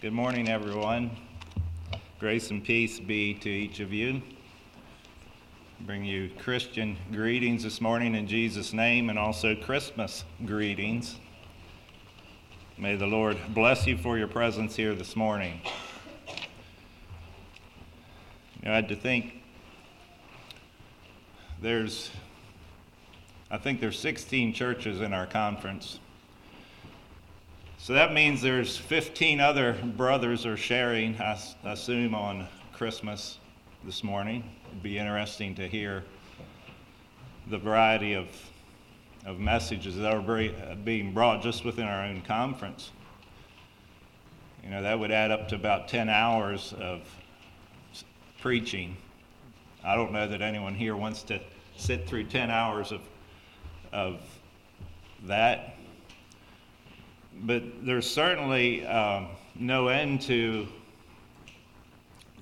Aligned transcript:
Good 0.00 0.12
morning, 0.12 0.48
everyone. 0.48 1.10
Grace 2.20 2.52
and 2.52 2.62
peace 2.62 3.00
be 3.00 3.34
to 3.34 3.48
each 3.48 3.80
of 3.80 3.92
you. 3.92 4.22
Bring 5.80 6.04
you 6.04 6.30
Christian 6.38 6.96
greetings 7.10 7.64
this 7.64 7.80
morning 7.80 8.14
in 8.14 8.28
Jesus' 8.28 8.72
name 8.72 9.10
and 9.10 9.18
also 9.18 9.56
Christmas 9.56 10.22
greetings. 10.46 11.16
May 12.76 12.94
the 12.94 13.08
Lord 13.08 13.38
bless 13.48 13.88
you 13.88 13.98
for 13.98 14.16
your 14.16 14.28
presence 14.28 14.76
here 14.76 14.94
this 14.94 15.16
morning. 15.16 15.60
You 18.62 18.68
know, 18.68 18.70
I 18.70 18.76
had 18.76 18.88
to 18.90 18.96
think 18.96 19.42
there's, 21.60 22.12
I 23.50 23.58
think 23.58 23.80
there's 23.80 23.98
16 23.98 24.52
churches 24.52 25.00
in 25.00 25.12
our 25.12 25.26
conference. 25.26 25.98
So 27.88 27.94
that 27.94 28.12
means 28.12 28.42
there's 28.42 28.76
15 28.76 29.40
other 29.40 29.72
brothers 29.72 30.44
are 30.44 30.58
sharing, 30.58 31.18
I 31.18 31.38
assume, 31.64 32.14
on 32.14 32.46
Christmas 32.74 33.38
this 33.82 34.04
morning. 34.04 34.44
It'd 34.66 34.82
be 34.82 34.98
interesting 34.98 35.54
to 35.54 35.66
hear 35.66 36.04
the 37.46 37.56
variety 37.56 38.12
of, 38.12 38.26
of 39.24 39.38
messages 39.40 39.96
that 39.96 40.12
are 40.12 40.76
being 40.84 41.14
brought 41.14 41.42
just 41.42 41.64
within 41.64 41.84
our 41.86 42.04
own 42.04 42.20
conference. 42.20 42.90
You 44.62 44.68
know, 44.68 44.82
that 44.82 44.98
would 44.98 45.10
add 45.10 45.30
up 45.30 45.48
to 45.48 45.54
about 45.54 45.88
10 45.88 46.10
hours 46.10 46.74
of 46.78 47.08
preaching. 48.42 48.98
I 49.82 49.96
don't 49.96 50.12
know 50.12 50.28
that 50.28 50.42
anyone 50.42 50.74
here 50.74 50.94
wants 50.94 51.22
to 51.22 51.40
sit 51.78 52.06
through 52.06 52.24
10 52.24 52.50
hours 52.50 52.92
of, 52.92 53.00
of 53.94 54.20
that 55.22 55.77
but 57.42 57.62
there's 57.84 58.08
certainly 58.08 58.86
um, 58.86 59.28
no 59.54 59.88
end 59.88 60.20
to 60.22 60.66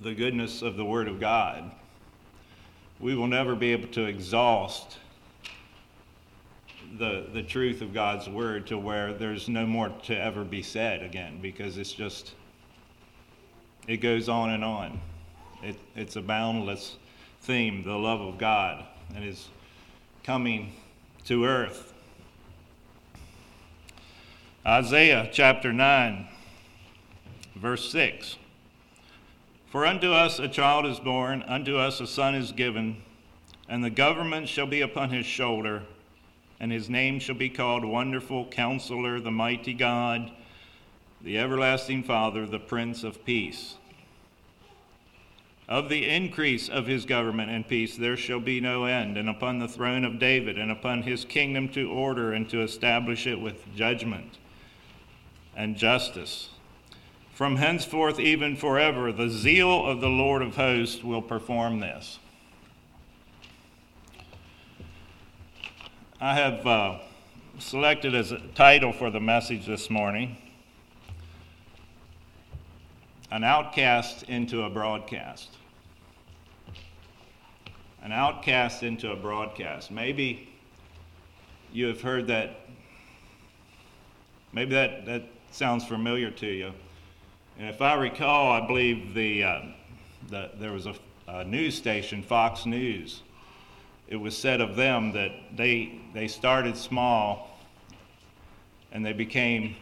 the 0.01 0.13
goodness 0.13 0.61
of 0.61 0.75
the 0.75 0.85
Word 0.85 1.07
of 1.07 1.19
God. 1.19 1.71
We 2.99 3.15
will 3.15 3.27
never 3.27 3.55
be 3.55 3.71
able 3.71 3.87
to 3.89 4.05
exhaust 4.05 4.97
the, 6.97 7.27
the 7.33 7.43
truth 7.43 7.81
of 7.81 7.93
God's 7.93 8.27
Word 8.29 8.67
to 8.67 8.77
where 8.77 9.13
there's 9.13 9.47
no 9.49 9.65
more 9.65 9.89
to 10.03 10.17
ever 10.17 10.43
be 10.43 10.61
said 10.61 11.03
again 11.03 11.39
because 11.41 11.77
it's 11.77 11.93
just, 11.93 12.33
it 13.87 13.97
goes 13.97 14.29
on 14.29 14.51
and 14.51 14.63
on. 14.63 14.99
It, 15.63 15.75
it's 15.95 16.15
a 16.15 16.21
boundless 16.21 16.97
theme, 17.41 17.83
the 17.83 17.97
love 17.97 18.21
of 18.21 18.37
God, 18.37 18.85
and 19.15 19.23
is 19.23 19.47
coming 20.23 20.73
to 21.25 21.45
earth 21.45 21.86
Isaiah 24.67 25.29
chapter 25.31 25.71
9, 25.71 26.27
verse 27.55 27.89
6. 27.89 28.35
For 29.69 29.85
unto 29.85 30.11
us 30.11 30.39
a 30.39 30.49
child 30.49 30.85
is 30.85 30.99
born, 30.99 31.41
unto 31.43 31.77
us 31.77 32.01
a 32.01 32.05
son 32.05 32.35
is 32.35 32.51
given, 32.51 32.97
and 33.69 33.81
the 33.81 33.89
government 33.89 34.49
shall 34.49 34.65
be 34.65 34.81
upon 34.81 35.11
his 35.11 35.25
shoulder, 35.25 35.83
and 36.59 36.69
his 36.69 36.89
name 36.89 37.19
shall 37.19 37.35
be 37.35 37.47
called 37.47 37.85
Wonderful 37.85 38.47
Counselor, 38.47 39.21
the 39.21 39.31
Mighty 39.31 39.73
God, 39.73 40.31
the 41.21 41.37
Everlasting 41.37 42.03
Father, 42.03 42.45
the 42.45 42.59
Prince 42.59 43.05
of 43.05 43.23
Peace. 43.23 43.75
Of 45.69 45.87
the 45.87 46.09
increase 46.09 46.67
of 46.67 46.87
his 46.87 47.05
government 47.05 47.51
and 47.51 47.65
peace 47.65 47.95
there 47.95 48.17
shall 48.17 48.41
be 48.41 48.59
no 48.59 48.83
end, 48.83 49.15
and 49.15 49.29
upon 49.29 49.59
the 49.59 49.69
throne 49.69 50.03
of 50.03 50.19
David, 50.19 50.57
and 50.57 50.69
upon 50.69 51.03
his 51.03 51.23
kingdom 51.23 51.69
to 51.69 51.89
order 51.89 52.33
and 52.33 52.49
to 52.49 52.61
establish 52.61 53.25
it 53.25 53.39
with 53.39 53.63
judgment 53.73 54.39
and 55.57 55.75
justice. 55.75 56.49
From 57.33 57.57
henceforth, 57.57 58.19
even 58.19 58.55
forever, 58.55 59.11
the 59.11 59.29
zeal 59.29 59.85
of 59.85 59.99
the 59.99 60.07
Lord 60.07 60.41
of 60.41 60.55
hosts 60.55 61.03
will 61.03 61.21
perform 61.21 61.79
this. 61.79 62.19
I 66.21 66.35
have 66.35 66.65
uh, 66.65 66.99
selected 67.59 68.15
as 68.15 68.31
a 68.31 68.39
title 68.55 68.93
for 68.93 69.09
the 69.09 69.19
message 69.19 69.65
this 69.65 69.89
morning 69.89 70.37
An 73.31 73.43
Outcast 73.43 74.23
into 74.23 74.63
a 74.63 74.69
Broadcast. 74.69 75.49
An 78.03 78.11
outcast 78.11 78.83
into 78.83 79.11
a 79.11 79.15
broadcast. 79.15 79.91
Maybe 79.91 80.49
you 81.73 81.87
have 81.87 81.99
heard 81.99 82.27
that, 82.27 82.61
maybe 84.53 84.75
that, 84.75 85.05
that 85.07 85.23
sounds 85.57 85.83
familiar 85.83 86.29
to 86.29 86.45
you. 86.45 86.71
And 87.57 87.67
if 87.67 87.81
I 87.81 87.95
recall, 87.95 88.51
I 88.51 88.67
believe 88.67 89.15
the, 89.15 89.43
uh, 89.43 89.61
the 90.29 90.51
there 90.59 90.71
was 90.71 90.85
a, 90.85 90.93
a, 91.27 91.43
news 91.43 91.73
station, 91.73 92.21
Fox 92.21 92.67
News. 92.67 93.23
It 94.07 94.17
was 94.17 94.37
said 94.37 94.61
of 94.61 94.75
them 94.75 95.13
that 95.13 95.31
they 95.55 95.99
they 96.13 96.27
started 96.27 96.77
small, 96.77 97.57
and 98.91 99.03
they 99.03 99.13
became 99.13 99.75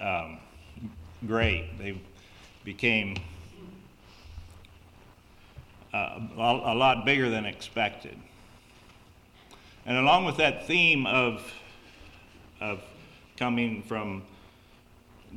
um, 0.00 0.38
great. 1.24 1.78
They 1.78 1.96
became 2.64 3.16
uh, 5.92 6.18
a, 6.36 6.40
a 6.40 6.74
lot 6.74 7.04
bigger 7.04 7.30
than 7.30 7.46
expected. 7.46 8.18
And 9.86 9.96
along 9.96 10.24
with 10.24 10.38
that 10.38 10.66
theme 10.66 11.06
of 11.06 11.52
of 12.60 12.82
coming 13.36 13.84
from 13.84 14.24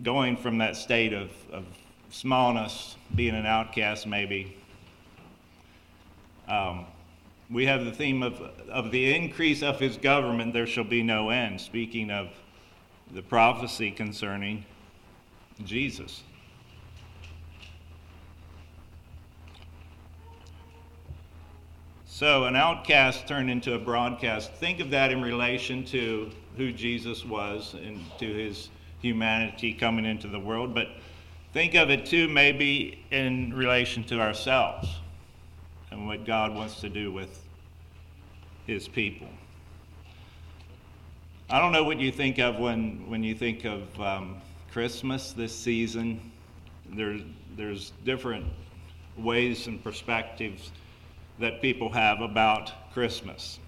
going 0.04 0.38
from 0.38 0.58
that 0.60 0.76
state 0.76 1.14
of, 1.14 1.32
of 1.52 1.66
smallness, 2.10 2.96
being 3.16 3.36
an 3.36 3.46
outcast 3.46 4.08
maybe, 4.08 4.56
um, 6.48 6.86
we 7.50 7.66
have 7.66 7.86
the 7.86 7.92
theme 7.92 8.24
of, 8.24 8.42
of 8.70 8.92
the 8.92 9.14
increase 9.16 9.64
of 9.64 9.80
his 9.80 9.98
government, 9.98 10.54
there 10.54 10.68
shall 10.68 10.84
be 10.84 11.02
no 11.02 11.30
end, 11.30 11.60
speaking 11.62 12.12
of 12.12 12.30
the 13.14 13.22
prophecy 13.22 13.92
concerning 13.92 14.66
Jesus. 15.64 16.24
So, 22.06 22.46
an 22.46 22.56
outcast 22.56 23.28
turned 23.28 23.50
into 23.50 23.76
a 23.76 23.80
broadcast. 23.80 24.52
Think 24.54 24.80
of 24.80 24.90
that 24.90 25.12
in 25.12 25.22
relation 25.22 25.86
to 25.86 26.32
who 26.58 26.72
Jesus 26.72 27.24
was 27.24 27.76
and 27.76 28.04
to 28.18 28.26
his 28.26 28.70
humanity 29.08 29.74
coming 29.74 30.06
into 30.06 30.28
the 30.28 30.40
world, 30.40 30.74
but 30.74 30.90
think 31.54 31.76
of 31.76 31.90
it 31.90 32.06
too 32.06 32.28
maybe 32.28 33.04
in 33.12 33.54
relation 33.54 34.04
to 34.06 34.20
ourselves 34.20 34.88
and 35.92 36.06
what 36.06 36.26
God 36.26 36.54
wants 36.54 36.82
to 36.82 36.90
do 36.90 37.12
with 37.12 37.44
his 38.66 38.88
people. 38.88 39.30
I 41.50 41.60
don't 41.60 41.72
know 41.72 41.86
what 41.86 42.00
you 42.00 42.12
think 42.12 42.40
of 42.40 42.60
when, 42.60 43.10
when 43.10 43.24
you 43.24 43.34
think 43.34 43.64
of 43.64 44.02
um, 44.02 44.42
Christmas 44.72 45.32
this 45.32 45.56
season. 45.56 46.32
There, 46.94 47.20
there's 47.56 47.94
different 48.04 48.46
ways 49.18 49.68
and 49.68 49.82
perspectives 49.82 50.72
that 51.40 51.62
people 51.62 51.90
have 51.90 52.20
about 52.20 52.94
Christmas. 52.94 53.60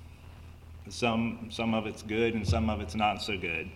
Some, 0.90 1.48
some 1.52 1.74
of 1.74 1.86
it's 1.86 2.02
good 2.02 2.34
and 2.34 2.46
some 2.46 2.70
of 2.70 2.82
it's 2.82 2.96
not 2.96 3.22
so 3.22 3.38
good. 3.38 3.70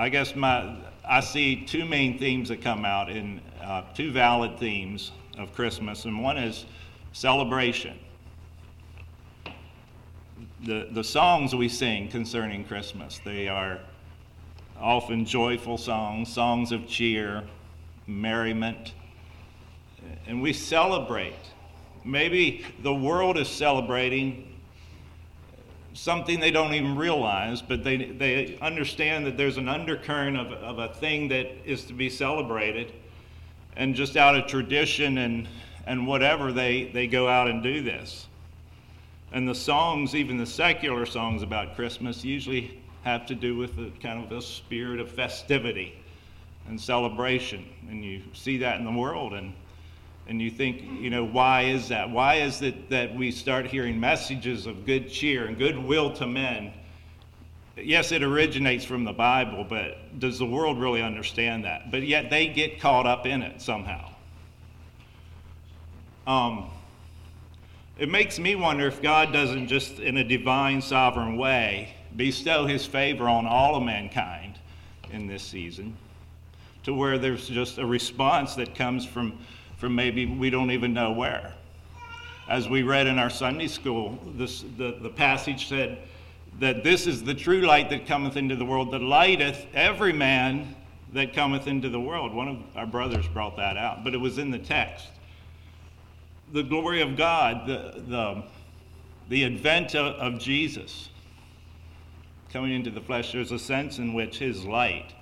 I 0.00 0.08
guess 0.10 0.36
my 0.36 0.76
I 1.04 1.18
see 1.18 1.56
two 1.56 1.84
main 1.84 2.18
themes 2.18 2.50
that 2.50 2.62
come 2.62 2.84
out 2.84 3.10
in 3.10 3.40
uh, 3.60 3.82
two 3.94 4.12
valid 4.12 4.56
themes 4.56 5.10
of 5.36 5.52
Christmas, 5.54 6.04
and 6.04 6.22
one 6.22 6.38
is 6.38 6.66
celebration. 7.12 7.98
The 10.64 10.86
the 10.92 11.02
songs 11.02 11.52
we 11.52 11.68
sing 11.68 12.06
concerning 12.08 12.64
Christmas 12.64 13.20
they 13.24 13.48
are 13.48 13.80
often 14.80 15.24
joyful 15.24 15.76
songs, 15.76 16.32
songs 16.32 16.70
of 16.70 16.86
cheer, 16.86 17.42
merriment, 18.06 18.94
and 20.28 20.40
we 20.40 20.52
celebrate. 20.52 21.34
Maybe 22.04 22.64
the 22.84 22.94
world 22.94 23.36
is 23.36 23.48
celebrating 23.48 24.47
something 25.98 26.38
they 26.38 26.52
don't 26.52 26.74
even 26.74 26.96
realize, 26.96 27.60
but 27.60 27.82
they, 27.82 27.96
they 27.96 28.56
understand 28.62 29.26
that 29.26 29.36
there's 29.36 29.56
an 29.56 29.68
undercurrent 29.68 30.36
of, 30.36 30.52
of 30.52 30.78
a 30.78 30.94
thing 30.94 31.28
that 31.28 31.48
is 31.64 31.84
to 31.86 31.92
be 31.92 32.08
celebrated. 32.08 32.92
And 33.76 33.94
just 33.94 34.16
out 34.16 34.36
of 34.36 34.46
tradition 34.46 35.18
and, 35.18 35.48
and 35.86 36.06
whatever, 36.06 36.52
they, 36.52 36.84
they 36.84 37.08
go 37.08 37.28
out 37.28 37.48
and 37.48 37.62
do 37.62 37.82
this. 37.82 38.28
And 39.32 39.48
the 39.48 39.54
songs, 39.54 40.14
even 40.14 40.38
the 40.38 40.46
secular 40.46 41.04
songs 41.04 41.42
about 41.42 41.74
Christmas, 41.74 42.24
usually 42.24 42.80
have 43.02 43.26
to 43.26 43.34
do 43.34 43.56
with 43.56 43.76
the 43.76 43.90
kind 44.00 44.24
of 44.24 44.30
a 44.30 44.40
spirit 44.40 45.00
of 45.00 45.10
festivity 45.10 45.94
and 46.68 46.80
celebration. 46.80 47.64
And 47.90 48.04
you 48.04 48.22
see 48.34 48.58
that 48.58 48.78
in 48.78 48.84
the 48.84 48.92
world. 48.92 49.34
And 49.34 49.52
and 50.28 50.40
you 50.40 50.50
think, 50.50 50.82
you 50.82 51.10
know, 51.10 51.24
why 51.24 51.62
is 51.62 51.88
that? 51.88 52.10
Why 52.10 52.36
is 52.36 52.62
it 52.62 52.90
that 52.90 53.14
we 53.14 53.30
start 53.30 53.66
hearing 53.66 53.98
messages 53.98 54.66
of 54.66 54.84
good 54.84 55.10
cheer 55.10 55.46
and 55.46 55.58
goodwill 55.58 56.12
to 56.14 56.26
men 56.26 56.72
yes, 57.84 58.12
it 58.12 58.22
originates 58.22 58.84
from 58.84 59.04
the 59.04 59.12
Bible, 59.12 59.64
but 59.68 60.18
does 60.18 60.38
the 60.38 60.46
world 60.46 60.78
really 60.78 61.02
understand 61.02 61.64
that? 61.64 61.90
But 61.90 62.02
yet 62.02 62.30
they 62.30 62.48
get 62.48 62.80
caught 62.80 63.06
up 63.06 63.26
in 63.26 63.42
it 63.42 63.60
somehow. 63.60 64.10
Um, 66.26 66.70
it 67.98 68.08
makes 68.08 68.38
me 68.38 68.54
wonder 68.54 68.86
if 68.86 69.00
God 69.02 69.32
doesn't 69.32 69.68
just, 69.68 69.98
in 69.98 70.18
a 70.18 70.24
divine, 70.24 70.82
sovereign 70.82 71.36
way, 71.36 71.94
bestow 72.16 72.66
his 72.66 72.86
favor 72.86 73.28
on 73.28 73.46
all 73.46 73.76
of 73.76 73.82
mankind 73.82 74.58
in 75.10 75.26
this 75.26 75.42
season 75.42 75.96
to 76.84 76.94
where 76.94 77.18
there's 77.18 77.48
just 77.48 77.78
a 77.78 77.86
response 77.86 78.54
that 78.54 78.74
comes 78.74 79.04
from, 79.04 79.38
from 79.78 79.94
maybe 79.94 80.26
we 80.26 80.50
don't 80.50 80.70
even 80.70 80.92
know 80.92 81.12
where. 81.12 81.54
As 82.48 82.68
we 82.68 82.82
read 82.82 83.06
in 83.06 83.18
our 83.18 83.30
Sunday 83.30 83.66
school, 83.66 84.18
this, 84.36 84.64
the, 84.76 84.98
the 85.00 85.10
passage 85.10 85.68
said 85.68 85.98
that 86.60 86.84
this 86.84 87.06
is 87.06 87.22
the 87.22 87.34
true 87.34 87.62
light 87.62 87.90
that 87.90 88.06
cometh 88.06 88.36
into 88.36 88.56
the 88.56 88.64
world, 88.64 88.92
that 88.92 89.02
lighteth 89.02 89.66
every 89.74 90.12
man 90.12 90.74
that 91.12 91.32
cometh 91.32 91.66
into 91.66 91.88
the 91.88 92.00
world. 92.00 92.34
One 92.34 92.48
of 92.48 92.58
our 92.76 92.86
brothers 92.86 93.26
brought 93.28 93.56
that 93.56 93.76
out, 93.76 94.04
but 94.04 94.14
it 94.14 94.18
was 94.18 94.38
in 94.38 94.50
the 94.50 94.58
text 94.58 95.08
the 96.52 96.62
glory 96.62 97.02
of 97.02 97.16
God, 97.16 97.66
the, 97.66 98.02
the, 98.06 98.42
the 99.28 99.44
advent 99.44 99.94
of, 99.94 100.14
of 100.16 100.40
Jesus 100.40 101.10
coming 102.52 102.72
into 102.72 102.90
the 102.90 103.00
flesh, 103.00 103.32
there's 103.32 103.52
a 103.52 103.58
sense 103.58 103.98
in 103.98 104.14
which 104.14 104.38
his 104.38 104.64
light 104.64 105.12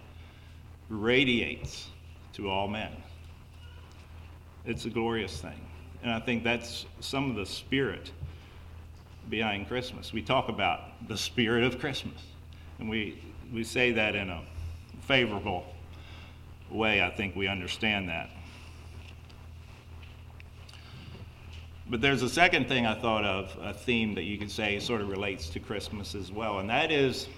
radiates 0.89 1.89
to 2.35 2.49
all 2.49 2.69
men. 2.69 2.93
It's 4.67 4.85
a 4.85 4.91
glorious 4.91 5.41
thing. 5.41 5.61
And 6.03 6.13
I 6.13 6.21
think 6.21 6.43
that's 6.43 6.87
some 7.01 7.31
of 7.31 7.37
the 7.37 7.47
spirit 7.47 8.11
behind 9.31 9.69
Christmas. 9.69 10.13
We 10.13 10.23
talk 10.23 10.49
about 10.49 11.07
the 11.09 11.17
spirit 11.17 11.65
of 11.65 11.79
Christmas. 11.79 12.21
And 12.79 12.89
we, 12.89 13.23
we 13.53 13.65
say 13.65 13.93
that 13.93 14.15
in 14.15 14.29
a 14.29 14.43
favorable 15.03 15.65
way. 16.71 17.03
I 17.03 17.11
think 17.11 17.37
we 17.37 17.47
understand 17.47 18.09
that. 18.09 18.31
But 21.89 22.01
there's 22.01 22.23
a 22.23 22.29
second 22.29 22.67
thing 22.67 22.85
I 22.85 23.01
thought 23.01 23.25
of, 23.25 23.57
a 23.63 23.73
theme 23.73 24.15
that 24.17 24.25
you 24.25 24.37
could 24.39 24.51
say 24.51 24.81
sort 24.81 25.01
of 25.01 25.09
relates 25.09 25.49
to 25.51 25.61
Christmas 25.61 26.17
as 26.17 26.33
well, 26.33 26.59
and 26.59 26.69
that 26.69 26.91
is 26.91 27.29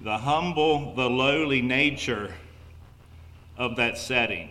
the 0.00 0.16
humble, 0.16 0.94
the 0.94 1.08
lowly 1.10 1.60
nature 1.60 2.32
of 3.58 3.76
that 3.76 3.98
setting. 3.98 4.48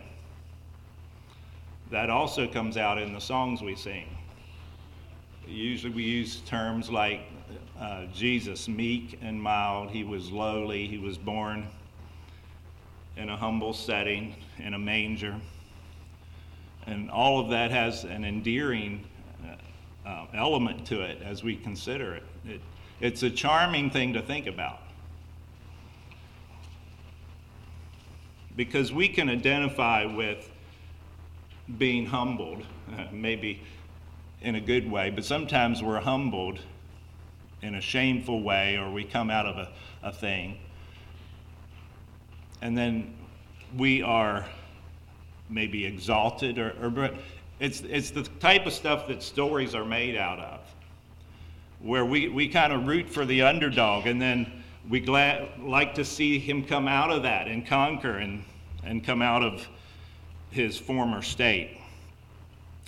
That 1.92 2.10
also 2.10 2.48
comes 2.48 2.78
out 2.78 3.00
in 3.00 3.14
the 3.14 3.20
songs 3.20 3.62
we 3.62 3.76
sing. 3.76 4.06
Usually 5.48 5.92
we 5.92 6.04
use 6.04 6.42
terms 6.42 6.90
like 6.92 7.22
uh, 7.80 8.06
Jesus, 8.14 8.68
meek 8.68 9.18
and 9.24 9.42
mild. 9.42 9.90
He 9.90 10.04
was 10.04 10.32
lowly. 10.32 10.86
He 10.86 11.00
was 11.00 11.18
born 11.18 11.68
in 13.18 13.30
a 13.30 13.36
humble 13.36 13.74
setting, 13.74 14.36
in 14.60 14.76
a 14.76 14.80
manger. 14.80 15.36
And 16.86 17.10
all 17.10 17.40
of 17.40 17.50
that 17.50 17.72
has 17.72 18.04
an 18.04 18.24
endearing 18.24 19.06
uh, 19.44 20.08
uh, 20.08 20.26
element 20.34 20.86
to 20.88 21.02
it 21.02 21.22
as 21.24 21.44
we 21.44 21.56
consider 21.56 22.16
it. 22.16 22.24
it. 22.46 22.62
It's 23.00 23.24
a 23.24 23.30
charming 23.30 23.90
thing 23.90 24.14
to 24.14 24.22
think 24.22 24.46
about. 24.46 24.80
Because 28.56 28.92
we 28.92 29.08
can 29.08 29.30
identify 29.30 30.06
with 30.06 30.49
being 31.78 32.06
humbled, 32.06 32.64
uh, 32.98 33.06
maybe 33.12 33.62
in 34.42 34.56
a 34.56 34.62
good 34.62 34.90
way, 34.90 35.10
but 35.10 35.26
sometimes 35.26 35.84
we're 35.84 36.00
humbled 36.00 36.60
in 37.62 37.76
a 37.76 37.82
shameful 37.82 38.42
way 38.42 38.78
or 38.78 38.90
we 38.90 39.04
come 39.04 39.30
out 39.30 39.46
of 39.46 39.58
a, 39.58 39.70
a 40.04 40.12
thing. 40.12 40.58
And 42.62 42.78
then 42.78 43.14
we 43.78 44.02
are 44.02 44.46
maybe 45.50 45.86
exalted 45.86 46.58
or, 46.58 46.74
or 46.82 47.10
it's, 47.60 47.82
it's 47.82 48.12
the 48.12 48.24
type 48.24 48.66
of 48.66 48.74
stuff 48.74 49.08
that 49.08 49.22
stories 49.22 49.76
are 49.76 49.86
made 49.86 50.16
out 50.16 50.40
of 50.40 50.60
where 51.82 52.06
we, 52.06 52.28
we 52.28 52.48
kind 52.48 52.74
of 52.74 52.88
root 52.88 53.10
for 53.10 53.26
the 53.26 53.42
underdog 53.42 54.06
and 54.06 54.22
then 54.22 54.64
we 54.90 55.00
glad, 55.00 55.50
like 55.60 55.94
to 55.96 56.04
see 56.04 56.40
him 56.40 56.64
come 56.64 56.88
out 56.88 57.12
of 57.12 57.24
that 57.24 57.48
and 57.48 57.66
conquer 57.66 58.18
and, 58.18 58.44
and 58.84 59.04
come 59.04 59.22
out 59.22 59.44
of 59.44 59.68
his 60.50 60.78
former 60.78 61.22
state. 61.22 61.80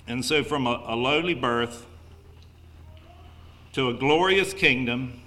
And 0.06 0.24
so, 0.24 0.42
from 0.42 0.66
a, 0.66 0.82
a 0.86 0.96
lowly 0.96 1.34
birth 1.34 1.86
to 3.72 3.88
a 3.88 3.94
glorious 3.94 4.52
kingdom, 4.52 5.20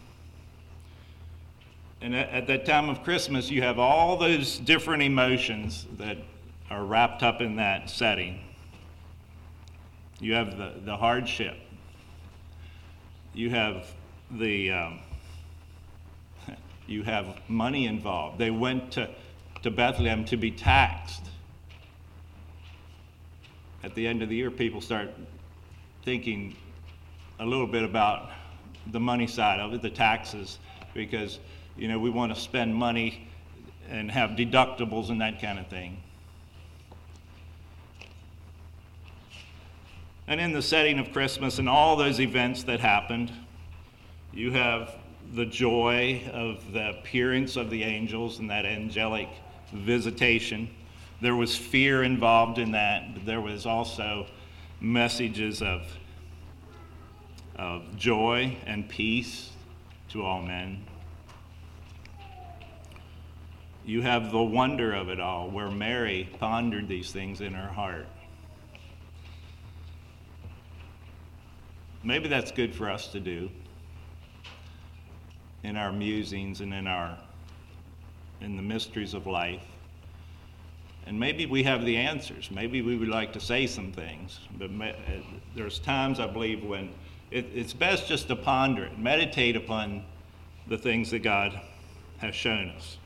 and 2.01 2.15
at, 2.15 2.29
at 2.29 2.47
that 2.47 2.65
time 2.65 2.89
of 2.89 3.03
Christmas, 3.03 3.49
you 3.49 3.61
have 3.61 3.79
all 3.79 4.17
those 4.17 4.59
different 4.59 5.01
emotions 5.01 5.87
that 5.97 6.17
are 6.69 6.83
wrapped 6.83 7.23
up 7.23 7.41
in 7.41 7.55
that 7.55 7.89
setting. 7.89 8.41
You 10.19 10.33
have 10.33 10.57
the, 10.57 10.73
the 10.83 10.95
hardship. 10.95 11.57
You 13.33 13.49
have 13.49 13.87
the 14.31 14.71
um, 14.71 14.99
you 16.87 17.03
have 17.03 17.39
money 17.47 17.85
involved. 17.85 18.39
They 18.39 18.51
went 18.51 18.91
to, 18.93 19.09
to 19.63 19.71
Bethlehem 19.71 20.25
to 20.25 20.37
be 20.37 20.51
taxed. 20.51 21.23
At 23.85 23.93
the 23.93 24.07
end 24.07 24.23
of 24.23 24.29
the 24.29 24.35
year, 24.35 24.49
people 24.49 24.81
start 24.81 25.11
thinking 26.01 26.55
a 27.39 27.45
little 27.45 27.67
bit 27.67 27.83
about 27.83 28.31
the 28.87 28.99
money 28.99 29.27
side 29.27 29.59
of 29.59 29.75
it, 29.75 29.83
the 29.83 29.91
taxes, 29.91 30.57
because 30.95 31.37
you 31.77 31.87
know 31.87 31.99
we 31.99 32.09
want 32.09 32.33
to 32.33 32.41
spend 32.41 32.73
money 32.73 33.27
and 33.87 34.09
have 34.09 34.31
deductibles 34.31 35.11
and 35.11 35.21
that 35.21 35.39
kind 35.39 35.59
of 35.59 35.67
thing. 35.67 36.01
And 40.27 40.41
in 40.41 40.51
the 40.51 40.63
setting 40.63 40.97
of 40.97 41.13
Christmas 41.13 41.59
and 41.59 41.69
all 41.69 41.95
those 41.95 42.19
events 42.19 42.63
that 42.63 42.79
happened, 42.79 43.31
you 44.33 44.49
have 44.49 44.95
the 45.35 45.45
joy 45.45 46.23
of 46.33 46.73
the 46.73 46.89
appearance 46.89 47.55
of 47.55 47.69
the 47.69 47.83
angels 47.83 48.39
and 48.39 48.49
that 48.49 48.65
angelic 48.65 49.29
visitation. 49.71 50.71
There 51.21 51.35
was 51.35 51.55
fear 51.55 52.03
involved 52.03 52.57
in 52.57 52.71
that, 52.71 53.13
but 53.13 53.25
there 53.25 53.41
was 53.41 53.65
also 53.65 54.27
messages 54.81 55.61
of, 55.61 55.81
of 57.55 57.95
joy 57.95 58.57
and 58.65 58.87
peace 58.87 59.51
to 60.09 60.23
all 60.23 60.41
men. 60.41 60.85
You 63.85 64.01
have 64.01 64.31
the 64.31 64.43
wonder 64.43 64.93
of 64.93 65.09
it 65.09 65.19
all, 65.19 65.49
where 65.49 65.69
Mary 65.69 66.29
pondered 66.39 66.87
these 66.87 67.11
things 67.11 67.41
in 67.41 67.53
her 67.53 67.67
heart. 67.67 68.07
maybe 72.05 72.29
that's 72.29 72.51
good 72.51 72.73
for 72.73 72.89
us 72.89 73.07
to 73.07 73.19
do 73.19 73.49
in 75.63 75.75
our 75.75 75.91
musings 75.91 76.61
and 76.61 76.73
in 76.73 76.85
our 76.85 77.17
in 78.41 78.55
the 78.55 78.61
mysteries 78.61 79.13
of 79.13 79.25
life. 79.25 79.63
And 81.07 81.19
maybe 81.19 81.45
we 81.45 81.63
have 81.63 81.85
the 81.85 81.97
answers. 81.97 82.49
Maybe 82.49 82.81
we 82.81 82.97
would 82.97 83.09
like 83.09 83.31
to 83.33 83.39
say 83.39 83.67
some 83.67 83.91
things. 83.91 84.39
But 84.57 84.71
me, 84.71 84.89
uh, 84.89 85.21
there's 85.55 85.79
times, 85.79 86.19
I 86.19 86.27
believe, 86.27 86.63
when 86.63 86.89
it, 87.31 87.45
it's 87.53 87.73
best 87.73 88.07
just 88.07 88.27
to 88.29 88.35
ponder 88.35 88.85
it, 88.85 88.97
meditate 88.97 89.55
upon 89.55 90.03
the 90.67 90.77
things 90.77 91.11
that 91.11 91.19
God 91.19 91.59
has 92.17 92.33
shown 92.33 92.69
us. 92.69 92.97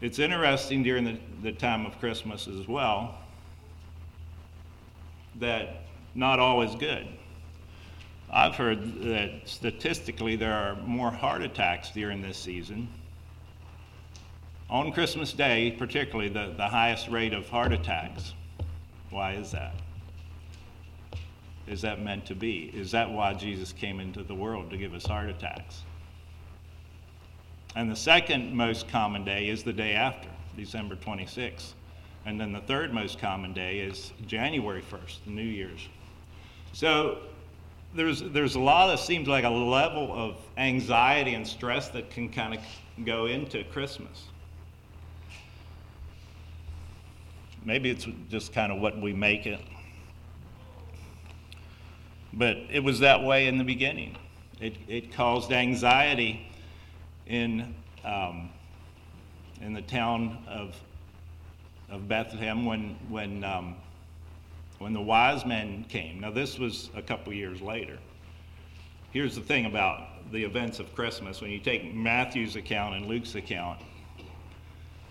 It's 0.00 0.20
interesting 0.20 0.84
during 0.84 1.04
the, 1.04 1.18
the 1.42 1.52
time 1.52 1.84
of 1.84 1.98
Christmas 1.98 2.46
as 2.46 2.68
well 2.68 3.16
that 5.40 5.82
not 6.14 6.38
all 6.38 6.62
is 6.62 6.74
good. 6.76 7.06
I've 8.30 8.54
heard 8.54 9.02
that 9.02 9.30
statistically 9.44 10.36
there 10.36 10.52
are 10.52 10.76
more 10.82 11.10
heart 11.10 11.42
attacks 11.42 11.90
during 11.90 12.20
this 12.20 12.36
season. 12.36 12.88
On 14.70 14.92
Christmas 14.92 15.32
Day, 15.32 15.70
particularly, 15.70 16.28
the, 16.28 16.52
the 16.54 16.68
highest 16.68 17.08
rate 17.08 17.32
of 17.32 17.48
heart 17.48 17.72
attacks. 17.72 18.34
Why 19.08 19.32
is 19.32 19.50
that? 19.52 19.74
Is 21.66 21.80
that 21.80 22.02
meant 22.02 22.26
to 22.26 22.34
be? 22.34 22.70
Is 22.74 22.90
that 22.90 23.10
why 23.10 23.32
Jesus 23.32 23.72
came 23.72 23.98
into 23.98 24.22
the 24.22 24.34
world 24.34 24.68
to 24.70 24.76
give 24.76 24.92
us 24.92 25.06
heart 25.06 25.30
attacks? 25.30 25.84
And 27.76 27.90
the 27.90 27.96
second 27.96 28.54
most 28.54 28.88
common 28.88 29.24
day 29.24 29.48
is 29.48 29.62
the 29.62 29.72
day 29.72 29.94
after, 29.94 30.28
December 30.54 30.96
26th. 30.96 31.72
And 32.26 32.38
then 32.38 32.52
the 32.52 32.60
third 32.60 32.92
most 32.92 33.18
common 33.18 33.54
day 33.54 33.78
is 33.78 34.12
January 34.26 34.82
1st, 34.82 35.26
New 35.26 35.40
Year's. 35.40 35.88
So 36.74 37.20
there's, 37.94 38.20
there's 38.20 38.54
a 38.54 38.60
lot 38.60 38.90
of, 38.90 39.00
seems 39.00 39.28
like 39.28 39.44
a 39.44 39.50
level 39.50 40.12
of 40.12 40.36
anxiety 40.58 41.32
and 41.32 41.46
stress 41.46 41.88
that 41.90 42.10
can 42.10 42.28
kind 42.28 42.52
of 42.54 42.60
go 43.06 43.26
into 43.26 43.64
Christmas. 43.64 44.24
Maybe 47.64 47.90
it's 47.90 48.06
just 48.28 48.52
kind 48.52 48.72
of 48.72 48.80
what 48.80 49.00
we 49.00 49.12
make 49.12 49.46
it. 49.46 49.60
But 52.32 52.56
it 52.70 52.82
was 52.82 53.00
that 53.00 53.22
way 53.22 53.46
in 53.46 53.58
the 53.58 53.64
beginning. 53.64 54.16
It, 54.60 54.76
it 54.86 55.12
caused 55.12 55.52
anxiety 55.52 56.50
in, 57.26 57.74
um, 58.04 58.50
in 59.60 59.72
the 59.72 59.82
town 59.82 60.38
of, 60.48 60.76
of 61.90 62.08
Bethlehem 62.08 62.64
when, 62.64 62.96
when, 63.08 63.44
um, 63.44 63.76
when 64.78 64.92
the 64.92 65.00
wise 65.00 65.46
men 65.46 65.84
came. 65.88 66.20
Now, 66.20 66.30
this 66.30 66.58
was 66.58 66.90
a 66.94 67.02
couple 67.02 67.32
years 67.32 67.60
later. 67.60 67.98
Here's 69.10 69.34
the 69.34 69.40
thing 69.40 69.66
about 69.66 70.30
the 70.32 70.44
events 70.44 70.80
of 70.80 70.94
Christmas 70.94 71.40
when 71.40 71.50
you 71.50 71.58
take 71.58 71.94
Matthew's 71.94 72.56
account 72.56 72.94
and 72.94 73.06
Luke's 73.06 73.34
account, 73.34 73.80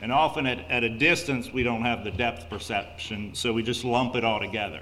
and 0.01 0.11
often 0.11 0.45
at, 0.45 0.59
at 0.69 0.83
a 0.83 0.89
distance 0.89 1.51
we 1.51 1.63
don't 1.63 1.81
have 1.81 2.03
the 2.03 2.11
depth 2.11 2.49
perception, 2.49 3.33
so 3.33 3.53
we 3.53 3.63
just 3.63 3.83
lump 3.83 4.15
it 4.15 4.23
all 4.23 4.39
together. 4.39 4.81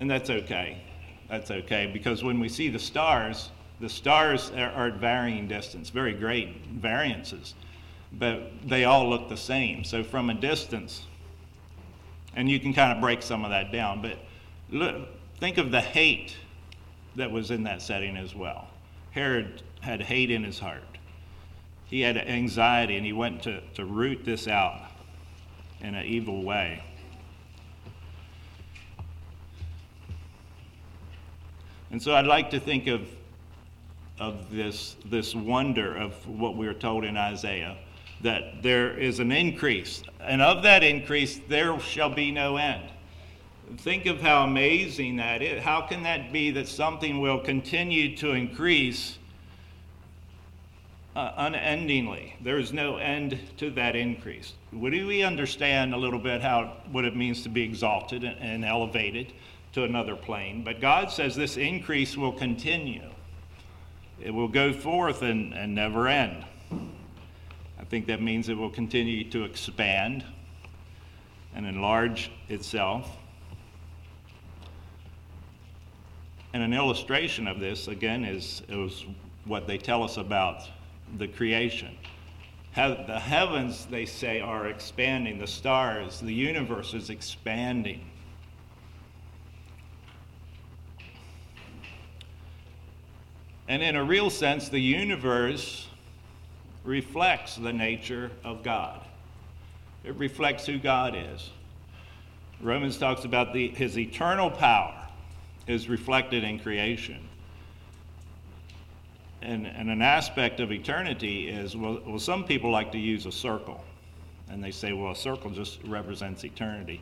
And 0.00 0.10
that's 0.10 0.30
okay. 0.30 0.82
That's 1.28 1.50
okay 1.50 1.90
because 1.92 2.22
when 2.22 2.40
we 2.40 2.48
see 2.48 2.68
the 2.68 2.78
stars, 2.78 3.50
the 3.80 3.88
stars 3.88 4.50
are, 4.50 4.70
are 4.70 4.86
at 4.88 4.94
varying 4.94 5.48
distance, 5.48 5.90
very 5.90 6.12
great 6.12 6.66
variances, 6.66 7.54
but 8.12 8.52
they 8.66 8.84
all 8.84 9.08
look 9.08 9.28
the 9.28 9.36
same. 9.36 9.84
So 9.84 10.04
from 10.04 10.30
a 10.30 10.34
distance, 10.34 11.04
and 12.36 12.50
you 12.50 12.60
can 12.60 12.72
kind 12.72 12.92
of 12.92 13.00
break 13.00 13.22
some 13.22 13.44
of 13.44 13.50
that 13.50 13.72
down, 13.72 14.02
but 14.02 14.18
look, 14.70 15.08
think 15.38 15.58
of 15.58 15.70
the 15.70 15.80
hate 15.80 16.36
that 17.16 17.30
was 17.30 17.50
in 17.50 17.64
that 17.64 17.80
setting 17.80 18.16
as 18.16 18.34
well. 18.34 18.68
Herod 19.12 19.62
had 19.80 20.02
hate 20.02 20.30
in 20.30 20.42
his 20.42 20.58
heart. 20.58 20.82
He 21.94 22.00
had 22.00 22.16
anxiety, 22.16 22.96
and 22.96 23.06
he 23.06 23.12
went 23.12 23.44
to, 23.44 23.60
to 23.74 23.84
root 23.84 24.24
this 24.24 24.48
out 24.48 24.90
in 25.80 25.94
an 25.94 26.04
evil 26.04 26.42
way. 26.42 26.82
And 31.92 32.02
so 32.02 32.16
I'd 32.16 32.26
like 32.26 32.50
to 32.50 32.58
think 32.58 32.88
of, 32.88 33.02
of 34.18 34.50
this, 34.50 34.96
this 35.04 35.36
wonder 35.36 35.96
of 35.96 36.14
what 36.26 36.56
we 36.56 36.66
are 36.66 36.74
told 36.74 37.04
in 37.04 37.16
Isaiah 37.16 37.76
that 38.22 38.64
there 38.64 38.98
is 38.98 39.20
an 39.20 39.30
increase, 39.30 40.02
and 40.18 40.42
of 40.42 40.64
that 40.64 40.82
increase 40.82 41.38
there 41.48 41.78
shall 41.78 42.10
be 42.10 42.32
no 42.32 42.56
end. 42.56 42.90
Think 43.76 44.06
of 44.06 44.20
how 44.20 44.42
amazing 44.42 45.14
that 45.18 45.42
is. 45.42 45.62
How 45.62 45.82
can 45.82 46.02
that 46.02 46.32
be 46.32 46.50
that 46.50 46.66
something 46.66 47.20
will 47.20 47.38
continue 47.38 48.16
to 48.16 48.32
increase 48.32 49.18
uh, 51.16 51.32
unendingly? 51.36 52.34
There 52.42 52.58
is 52.58 52.72
no 52.72 52.96
end 52.96 53.38
to 53.58 53.70
that 53.70 53.96
increase. 53.96 54.54
Would 54.72 54.92
we 54.92 55.22
understand 55.22 55.94
a 55.94 55.96
little 55.96 56.18
bit 56.18 56.42
how 56.42 56.76
what 56.90 57.04
it 57.04 57.16
means 57.16 57.42
to 57.42 57.48
be 57.48 57.62
exalted 57.62 58.24
and, 58.24 58.38
and 58.40 58.64
elevated 58.64 59.32
to 59.72 59.84
another 59.84 60.16
plane? 60.16 60.64
But 60.64 60.80
God 60.80 61.10
says 61.10 61.36
this 61.36 61.56
increase 61.56 62.16
will 62.16 62.32
continue. 62.32 63.10
It 64.20 64.30
will 64.32 64.48
go 64.48 64.72
forth 64.72 65.22
and, 65.22 65.52
and 65.52 65.74
never 65.74 66.08
end. 66.08 66.44
I 67.78 67.84
think 67.84 68.06
that 68.06 68.22
means 68.22 68.48
it 68.48 68.56
will 68.56 68.70
continue 68.70 69.28
to 69.30 69.44
expand 69.44 70.24
and 71.54 71.66
enlarge 71.66 72.30
itself. 72.48 73.08
And 76.52 76.62
an 76.62 76.72
illustration 76.72 77.46
of 77.46 77.60
this, 77.60 77.88
again, 77.88 78.24
is, 78.24 78.62
is 78.68 79.04
what 79.44 79.66
they 79.66 79.76
tell 79.76 80.02
us 80.02 80.16
about 80.16 80.62
the 81.18 81.28
creation. 81.28 81.96
The 82.74 83.20
heavens, 83.20 83.86
they 83.86 84.04
say, 84.04 84.40
are 84.40 84.66
expanding. 84.66 85.38
The 85.38 85.46
stars, 85.46 86.20
the 86.20 86.34
universe 86.34 86.92
is 86.92 87.08
expanding. 87.08 88.00
And 93.68 93.82
in 93.82 93.96
a 93.96 94.04
real 94.04 94.28
sense, 94.28 94.68
the 94.68 94.80
universe 94.80 95.86
reflects 96.84 97.56
the 97.56 97.72
nature 97.72 98.30
of 98.42 98.62
God. 98.62 99.00
It 100.02 100.14
reflects 100.16 100.66
who 100.66 100.78
God 100.78 101.14
is. 101.16 101.50
Romans 102.60 102.98
talks 102.98 103.24
about 103.24 103.52
the, 103.52 103.68
his 103.68 103.98
eternal 103.98 104.50
power 104.50 104.94
is 105.66 105.88
reflected 105.88 106.44
in 106.44 106.58
creation. 106.58 107.28
And, 109.44 109.66
and 109.66 109.90
an 109.90 110.00
aspect 110.00 110.58
of 110.60 110.72
eternity 110.72 111.48
is 111.48 111.76
well, 111.76 112.00
well, 112.06 112.18
some 112.18 112.44
people 112.44 112.70
like 112.70 112.92
to 112.92 112.98
use 112.98 113.26
a 113.26 113.32
circle. 113.32 113.84
And 114.48 114.62
they 114.62 114.70
say, 114.70 114.92
well, 114.92 115.12
a 115.12 115.16
circle 115.16 115.50
just 115.50 115.82
represents 115.84 116.44
eternity. 116.44 117.00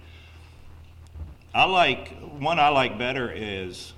I 1.55 1.65
like, 1.65 2.17
one 2.39 2.59
I 2.59 2.69
like 2.69 2.99
better 2.99 3.31
is 3.31 3.93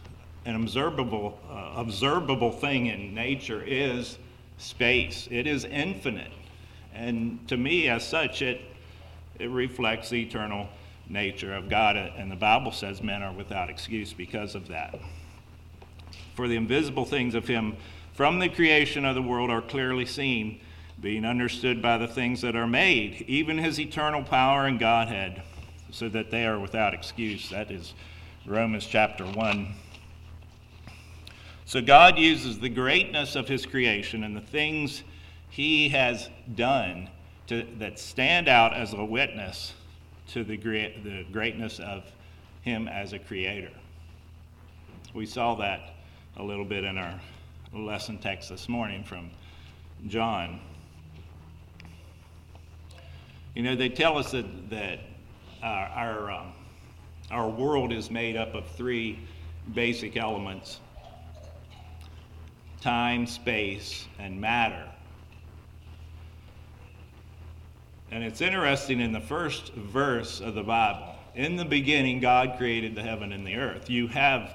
an 0.45 0.57
observable, 0.57 1.39
uh, 1.49 1.75
observable 1.77 2.51
thing 2.51 2.87
in 2.87 3.15
nature 3.15 3.63
is 3.65 4.19
space. 4.59 5.29
It 5.31 5.47
is 5.47 5.65
infinite. 5.65 6.33
And 6.93 7.47
to 7.49 7.57
me, 7.57 7.89
as 7.89 8.07
such, 8.07 8.43
it, 8.43 8.61
it 9.39 9.51
reflects 9.51 10.11
the 10.11 10.23
eternal 10.23 10.69
nature 11.09 11.55
of 11.55 11.69
God. 11.69 11.97
And 11.97 12.31
the 12.31 12.37
Bible 12.37 12.73
says 12.73 13.03
men 13.03 13.23
are 13.23 13.33
without 13.33 13.71
excuse 13.71 14.13
because 14.13 14.55
of 14.55 14.69
that. 14.69 14.99
For 16.35 16.49
the 16.49 16.57
invisible 16.57 17.05
things 17.05 17.35
of 17.35 17.47
Him 17.47 17.77
from 18.15 18.39
the 18.39 18.49
creation 18.49 19.05
of 19.05 19.15
the 19.15 19.23
world 19.23 19.51
are 19.51 19.61
clearly 19.61 20.07
seen, 20.07 20.61
being 21.01 21.25
understood 21.25 21.83
by 21.83 21.99
the 21.99 22.07
things 22.07 22.41
that 22.41 22.57
are 22.57 22.67
made, 22.67 23.25
even 23.29 23.59
His 23.59 23.79
eternal 23.79 24.23
power 24.23 24.67
and 24.67 24.79
Godhead, 24.79 25.43
so 25.91 26.09
that 26.09 26.31
they 26.31 26.47
are 26.47 26.59
without 26.59 26.95
excuse. 26.95 27.51
That 27.51 27.71
is 27.71 27.95
Romans 28.47 28.87
chapter 28.87 29.25
1. 29.25 29.75
So 31.67 31.81
God 31.81 32.19
uses 32.19 32.59
the 32.59 32.69
greatness 32.69 33.37
of 33.37 33.49
His 33.49 33.67
creation 33.67 34.25
and 34.25 34.37
the 34.37 34.41
things 34.41 35.03
He 35.51 35.89
has 35.91 36.31
done 36.55 37.11
to, 37.49 37.67
that 37.79 37.99
stand 37.99 38.49
out 38.49 38.75
as 38.75 38.93
a 38.93 39.05
witness 39.05 39.75
to 40.29 40.45
the, 40.45 40.57
the 40.57 41.27
greatness 41.33 41.79
of 41.79 42.05
him 42.63 42.89
as 42.89 43.13
a 43.13 43.19
creator. 43.19 43.71
We 45.13 45.27
saw 45.27 45.55
that 45.57 45.95
a 46.37 46.43
little 46.43 46.65
bit 46.65 46.85
in 46.85 46.97
our 46.97 47.21
lesson 47.83 48.19
text 48.19 48.49
this 48.49 48.69
morning 48.69 49.03
from 49.05 49.31
John. 50.07 50.61
You 53.55 53.63
know, 53.63 53.77
they 53.77 53.89
tell 53.89 54.19
us 54.19 54.33
that, 54.33 54.71
that 54.71 55.01
our, 55.63 55.87
our, 55.87 56.31
um, 56.31 56.53
our 57.31 57.49
world 57.49 57.93
is 57.93 58.11
made 58.11 58.37
up 58.37 58.55
of 58.55 58.67
three 58.69 59.19
basic 59.73 60.17
elements 60.17 60.81
time, 62.81 63.27
space, 63.27 64.07
and 64.19 64.39
matter. 64.39 64.87
And 68.11 68.23
it's 68.23 68.43
interesting 68.43 69.01
in 69.01 69.11
the 69.11 69.21
first 69.21 69.73
verse 69.73 70.41
of 70.41 70.55
the 70.55 70.63
Bible, 70.63 71.15
in 71.35 71.57
the 71.57 71.65
beginning, 71.65 72.21
God 72.21 72.59
created 72.59 72.95
the 72.95 73.03
heaven 73.03 73.33
and 73.33 73.47
the 73.47 73.57
earth. 73.57 73.89
You 73.89 74.07
have 74.09 74.55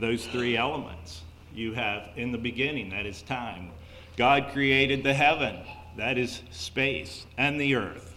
those 0.00 0.26
three 0.26 0.56
elements. 0.56 1.22
You 1.54 1.72
have 1.74 2.08
in 2.16 2.32
the 2.32 2.38
beginning, 2.38 2.90
that 2.90 3.06
is 3.06 3.22
time. 3.22 3.70
God 4.16 4.48
created 4.52 5.02
the 5.02 5.14
heaven, 5.14 5.58
that 5.96 6.18
is 6.18 6.42
space, 6.50 7.26
and 7.38 7.60
the 7.60 7.76
earth, 7.76 8.14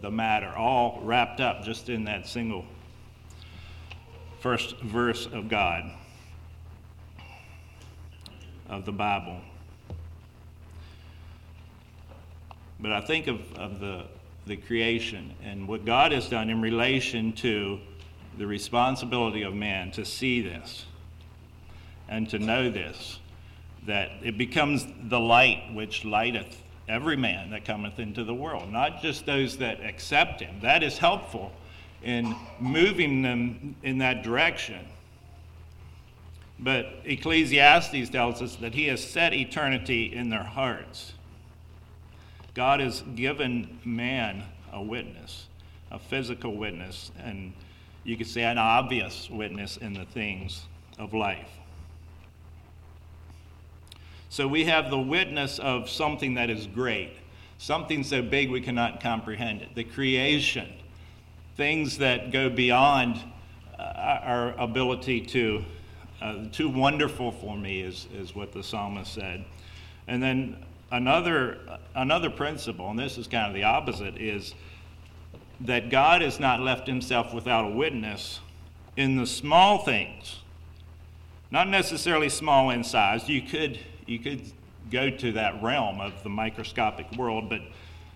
the 0.00 0.10
matter, 0.10 0.48
all 0.48 1.00
wrapped 1.02 1.40
up 1.40 1.62
just 1.62 1.88
in 1.88 2.04
that 2.04 2.26
single 2.26 2.64
first 4.40 4.76
verse 4.78 5.26
of 5.26 5.48
God, 5.48 5.90
of 8.68 8.84
the 8.84 8.92
Bible. 8.92 9.40
But 12.80 12.92
I 12.92 13.00
think 13.00 13.26
of, 13.26 13.40
of 13.54 13.80
the, 13.80 14.04
the 14.46 14.56
creation 14.56 15.34
and 15.42 15.66
what 15.66 15.84
God 15.84 16.12
has 16.12 16.28
done 16.28 16.48
in 16.50 16.60
relation 16.60 17.32
to 17.34 17.80
the 18.36 18.46
responsibility 18.46 19.42
of 19.42 19.54
man 19.54 19.90
to 19.92 20.04
see 20.04 20.40
this 20.40 20.84
and 22.08 22.28
to 22.30 22.38
know 22.38 22.70
this, 22.70 23.18
that 23.86 24.10
it 24.22 24.38
becomes 24.38 24.86
the 25.04 25.20
light 25.20 25.62
which 25.72 26.04
lighteth 26.04 26.62
every 26.88 27.16
man 27.16 27.50
that 27.50 27.64
cometh 27.64 27.98
into 27.98 28.24
the 28.24 28.34
world, 28.34 28.70
not 28.72 29.02
just 29.02 29.26
those 29.26 29.58
that 29.58 29.80
accept 29.80 30.40
him. 30.40 30.60
That 30.62 30.82
is 30.82 30.98
helpful 30.98 31.52
in 32.02 32.34
moving 32.58 33.22
them 33.22 33.76
in 33.82 33.98
that 33.98 34.22
direction. 34.22 34.86
But 36.58 36.86
Ecclesiastes 37.04 38.10
tells 38.10 38.42
us 38.42 38.56
that 38.56 38.74
he 38.74 38.86
has 38.86 39.02
set 39.02 39.32
eternity 39.32 40.12
in 40.12 40.28
their 40.30 40.42
hearts. 40.42 41.12
God 42.54 42.80
has 42.80 43.02
given 43.14 43.78
man 43.84 44.42
a 44.72 44.82
witness, 44.82 45.46
a 45.90 45.98
physical 45.98 46.56
witness, 46.56 47.12
and 47.22 47.52
you 48.02 48.16
could 48.16 48.26
say 48.26 48.42
an 48.42 48.58
obvious 48.58 49.30
witness 49.30 49.76
in 49.76 49.92
the 49.92 50.04
things 50.06 50.64
of 50.98 51.14
life. 51.14 51.57
So 54.30 54.46
we 54.46 54.64
have 54.64 54.90
the 54.90 54.98
witness 54.98 55.58
of 55.58 55.88
something 55.88 56.34
that 56.34 56.50
is 56.50 56.66
great, 56.66 57.12
something 57.58 58.04
so 58.04 58.22
big 58.22 58.50
we 58.50 58.60
cannot 58.60 59.00
comprehend 59.02 59.62
it, 59.62 59.74
the 59.74 59.84
creation, 59.84 60.72
things 61.56 61.98
that 61.98 62.30
go 62.30 62.50
beyond 62.50 63.16
uh, 63.78 63.82
our 64.22 64.54
ability 64.58 65.20
to 65.22 65.64
Uh, 66.20 66.48
too 66.50 66.68
wonderful 66.68 67.30
for 67.30 67.56
me 67.56 67.80
is, 67.80 68.08
is 68.12 68.34
what 68.34 68.50
the 68.50 68.60
psalmist 68.60 69.14
said. 69.14 69.44
And 70.08 70.20
then 70.20 70.56
another, 70.90 71.58
another 71.94 72.28
principle, 72.28 72.90
and 72.90 72.98
this 72.98 73.18
is 73.18 73.28
kind 73.28 73.46
of 73.46 73.54
the 73.54 73.62
opposite, 73.62 74.20
is 74.20 74.52
that 75.60 75.90
God 75.90 76.22
has 76.22 76.40
not 76.40 76.60
left 76.60 76.88
himself 76.88 77.32
without 77.32 77.64
a 77.66 77.70
witness 77.70 78.40
in 78.96 79.16
the 79.16 79.26
small 79.26 79.84
things. 79.84 80.42
Not 81.52 81.68
necessarily 81.68 82.28
small 82.28 82.70
in 82.70 82.82
size. 82.82 83.28
You 83.28 83.42
could, 83.42 83.78
you 84.08 84.18
could 84.18 84.42
go 84.90 85.10
to 85.10 85.32
that 85.32 85.62
realm 85.62 86.00
of 86.00 86.22
the 86.22 86.28
microscopic 86.28 87.10
world, 87.12 87.48
but, 87.48 87.60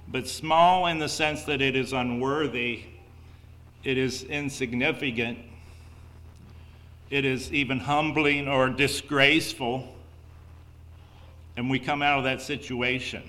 but 0.08 0.26
small 0.26 0.86
in 0.86 0.98
the 0.98 1.08
sense 1.08 1.44
that 1.44 1.60
it 1.60 1.76
is 1.76 1.92
unworthy, 1.92 2.84
it 3.84 3.98
is 3.98 4.22
insignificant, 4.24 5.38
it 7.10 7.24
is 7.24 7.52
even 7.52 7.78
humbling 7.78 8.48
or 8.48 8.70
disgraceful, 8.70 9.94
and 11.56 11.68
we 11.68 11.78
come 11.78 12.00
out 12.00 12.18
of 12.18 12.24
that 12.24 12.40
situation. 12.40 13.22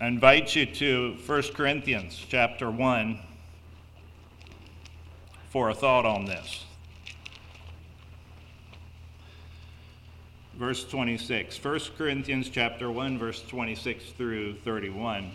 I 0.00 0.06
invite 0.06 0.56
you 0.56 0.64
to 0.64 1.14
1 1.26 1.42
Corinthians 1.54 2.24
chapter 2.26 2.70
1 2.70 3.18
for 5.50 5.68
a 5.68 5.74
thought 5.74 6.06
on 6.06 6.24
this. 6.24 6.64
Verse 10.60 10.84
26. 10.84 11.64
1 11.64 11.80
Corinthians 11.96 12.50
chapter 12.50 12.90
1 12.90 13.16
verse 13.18 13.42
26 13.48 14.10
through 14.10 14.56
31. 14.56 15.30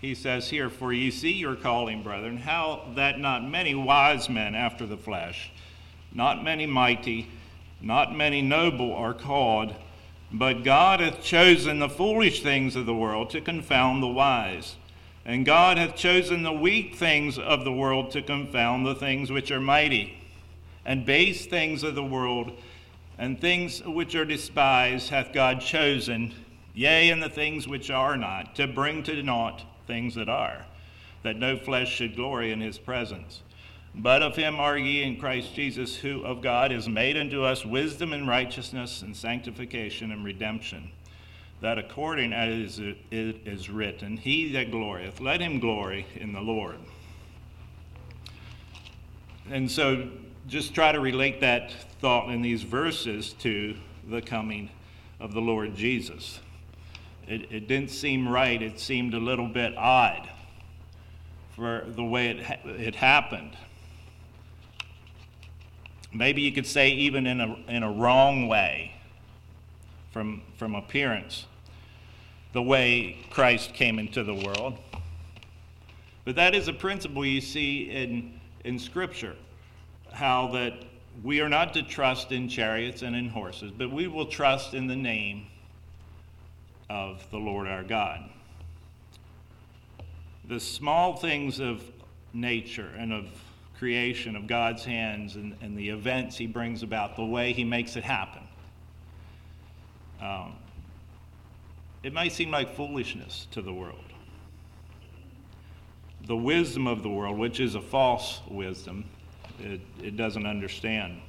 He 0.00 0.16
says 0.16 0.50
here, 0.50 0.68
For 0.68 0.92
ye 0.92 1.12
see 1.12 1.32
your 1.32 1.54
calling, 1.54 2.02
brethren, 2.02 2.38
how 2.38 2.88
that 2.96 3.20
not 3.20 3.48
many 3.48 3.76
wise 3.76 4.28
men 4.28 4.56
after 4.56 4.84
the 4.84 4.96
flesh, 4.96 5.52
not 6.12 6.42
many 6.42 6.66
mighty, 6.66 7.28
not 7.80 8.16
many 8.16 8.42
noble 8.42 8.92
are 8.96 9.14
called, 9.14 9.72
but 10.32 10.64
God 10.64 10.98
hath 10.98 11.22
chosen 11.22 11.78
the 11.78 11.88
foolish 11.88 12.42
things 12.42 12.74
of 12.74 12.84
the 12.84 12.92
world 12.92 13.30
to 13.30 13.40
confound 13.40 14.02
the 14.02 14.08
wise. 14.08 14.74
And 15.24 15.46
God 15.46 15.78
hath 15.78 15.94
chosen 15.94 16.42
the 16.42 16.52
weak 16.52 16.96
things 16.96 17.38
of 17.38 17.62
the 17.62 17.72
world 17.72 18.10
to 18.10 18.22
confound 18.22 18.84
the 18.84 18.96
things 18.96 19.30
which 19.30 19.52
are 19.52 19.60
mighty, 19.60 20.19
and 20.84 21.04
base 21.04 21.46
things 21.46 21.82
of 21.82 21.94
the 21.94 22.04
world, 22.04 22.52
and 23.18 23.40
things 23.40 23.82
which 23.84 24.14
are 24.14 24.24
despised 24.24 25.10
hath 25.10 25.32
God 25.32 25.60
chosen, 25.60 26.34
yea, 26.74 27.10
and 27.10 27.22
the 27.22 27.28
things 27.28 27.68
which 27.68 27.90
are 27.90 28.16
not, 28.16 28.54
to 28.56 28.66
bring 28.66 29.02
to 29.02 29.22
naught 29.22 29.62
things 29.86 30.14
that 30.14 30.28
are, 30.28 30.64
that 31.22 31.36
no 31.36 31.56
flesh 31.56 31.94
should 31.94 32.16
glory 32.16 32.52
in 32.52 32.60
his 32.60 32.78
presence. 32.78 33.42
But 33.94 34.22
of 34.22 34.36
him 34.36 34.56
are 34.60 34.78
ye 34.78 35.02
in 35.02 35.16
Christ 35.16 35.54
Jesus, 35.54 35.96
who 35.96 36.22
of 36.24 36.42
God 36.42 36.70
is 36.72 36.88
made 36.88 37.16
unto 37.16 37.42
us 37.42 37.66
wisdom 37.66 38.12
and 38.12 38.26
righteousness 38.26 39.02
and 39.02 39.16
sanctification 39.16 40.12
and 40.12 40.24
redemption. 40.24 40.90
That 41.60 41.76
according 41.76 42.32
as 42.32 42.78
it 42.78 42.96
is 43.10 43.68
written, 43.68 44.16
He 44.16 44.52
that 44.52 44.70
glorieth, 44.70 45.20
let 45.20 45.40
him 45.40 45.58
glory 45.58 46.06
in 46.14 46.32
the 46.32 46.40
Lord. 46.40 46.78
And 49.50 49.70
so 49.70 50.08
just 50.50 50.74
try 50.74 50.92
to 50.92 51.00
relate 51.00 51.40
that 51.40 51.72
thought 52.00 52.28
in 52.28 52.42
these 52.42 52.62
verses 52.62 53.32
to 53.34 53.74
the 54.08 54.20
coming 54.20 54.68
of 55.18 55.32
the 55.32 55.40
Lord 55.40 55.74
Jesus. 55.74 56.40
It, 57.26 57.50
it 57.50 57.68
didn't 57.68 57.90
seem 57.90 58.28
right, 58.28 58.60
it 58.60 58.78
seemed 58.78 59.14
a 59.14 59.18
little 59.18 59.48
bit 59.48 59.76
odd 59.76 60.28
for 61.56 61.84
the 61.86 62.04
way 62.04 62.28
it, 62.28 62.60
it 62.64 62.94
happened 62.94 63.56
maybe 66.12 66.42
you 66.42 66.52
could 66.52 66.66
say 66.66 66.90
even 66.90 67.26
in 67.26 67.40
a, 67.40 67.56
in 67.68 67.82
a 67.82 67.90
wrong 67.90 68.48
way 68.48 68.92
from, 70.12 70.42
from 70.56 70.74
appearance, 70.74 71.46
the 72.52 72.62
way 72.62 73.16
Christ 73.30 73.74
came 73.74 73.98
into 73.98 74.24
the 74.24 74.34
world. 74.34 74.78
But 76.24 76.36
that 76.36 76.54
is 76.54 76.68
a 76.68 76.72
principle 76.72 77.24
you 77.24 77.40
see 77.40 77.90
in, 77.90 78.40
in 78.64 78.78
Scripture, 78.78 79.36
how 80.12 80.48
that 80.48 80.74
we 81.22 81.40
are 81.40 81.48
not 81.48 81.74
to 81.74 81.82
trust 81.82 82.32
in 82.32 82.48
chariots 82.48 83.02
and 83.02 83.14
in 83.14 83.28
horses, 83.28 83.72
but 83.76 83.90
we 83.90 84.06
will 84.06 84.26
trust 84.26 84.74
in 84.74 84.86
the 84.86 84.96
name 84.96 85.46
of 86.88 87.24
the 87.30 87.38
Lord 87.38 87.66
our 87.66 87.84
God. 87.84 88.28
The 90.48 90.60
small 90.60 91.16
things 91.16 91.60
of 91.60 91.82
nature 92.32 92.90
and 92.96 93.12
of 93.12 93.26
creation 93.78 94.36
of 94.36 94.46
God's 94.46 94.84
hands 94.84 95.36
and, 95.36 95.56
and 95.62 95.76
the 95.76 95.88
events 95.88 96.36
he 96.36 96.46
brings 96.46 96.82
about, 96.82 97.16
the 97.16 97.24
way 97.24 97.52
he 97.52 97.64
makes 97.64 97.96
it 97.96 98.04
happen. 98.04 98.42
Um, 100.20 100.56
it 102.02 102.12
might 102.12 102.32
seem 102.32 102.50
like 102.50 102.74
foolishness 102.74 103.46
to 103.52 103.62
the 103.62 103.72
world. 103.72 104.04
The 106.26 106.36
wisdom 106.36 106.86
of 106.86 107.02
the 107.02 107.08
world, 107.08 107.38
which 107.38 107.58
is 107.58 107.74
a 107.74 107.80
false 107.80 108.40
wisdom, 108.48 109.04
it, 109.60 109.80
it 110.02 110.16
doesn't 110.16 110.46
understand. 110.46 111.20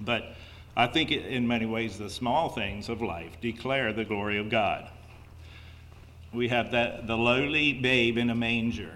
But 0.00 0.34
I 0.76 0.86
think 0.86 1.10
in 1.10 1.46
many 1.46 1.66
ways 1.66 1.98
the 1.98 2.10
small 2.10 2.48
things 2.48 2.88
of 2.88 3.02
life 3.02 3.40
declare 3.40 3.92
the 3.92 4.04
glory 4.04 4.38
of 4.38 4.48
God. 4.48 4.88
We 6.32 6.48
have 6.48 6.70
that 6.72 7.06
the 7.06 7.16
lowly 7.16 7.72
babe 7.72 8.18
in 8.18 8.30
a 8.30 8.34
manger, 8.34 8.92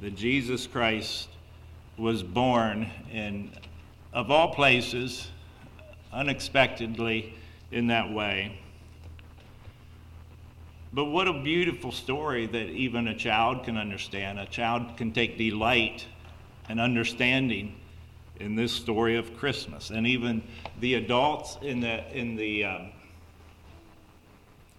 that 0.00 0.16
Jesus 0.16 0.66
Christ 0.66 1.28
was 1.96 2.22
born 2.22 2.90
in, 3.10 3.52
of 4.12 4.30
all 4.30 4.52
places, 4.52 5.28
unexpectedly 6.12 7.34
in 7.70 7.86
that 7.86 8.12
way. 8.12 8.58
But 10.92 11.06
what 11.06 11.26
a 11.26 11.32
beautiful 11.32 11.90
story 11.90 12.46
that 12.46 12.68
even 12.68 13.08
a 13.08 13.16
child 13.16 13.64
can 13.64 13.78
understand. 13.78 14.38
A 14.38 14.46
child 14.46 14.96
can 14.98 15.12
take 15.12 15.38
delight 15.38 16.06
and 16.68 16.80
understanding 16.80 17.74
in 18.40 18.56
this 18.56 18.72
story 18.72 19.16
of 19.16 19.36
Christmas. 19.36 19.90
And 19.90 20.06
even 20.06 20.42
the 20.80 20.94
adults 20.94 21.58
in 21.62 21.80
the, 21.80 22.04
in 22.16 22.36
the, 22.36 22.64
um, 22.64 22.92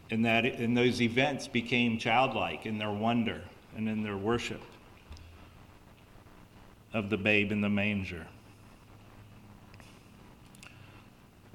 in, 0.10 0.22
that, 0.24 0.46
in 0.46 0.74
those 0.74 1.02
events 1.02 1.48
became 1.48 1.98
childlike 1.98 2.66
in 2.66 2.78
their 2.78 2.92
wonder 2.92 3.42
and 3.76 3.88
in 3.88 4.04
their 4.04 4.18
worship 4.18 4.62
of 6.94 7.10
the 7.10 7.18
babe 7.18 7.52
in 7.52 7.62
the 7.62 7.70
manger. 7.70 8.28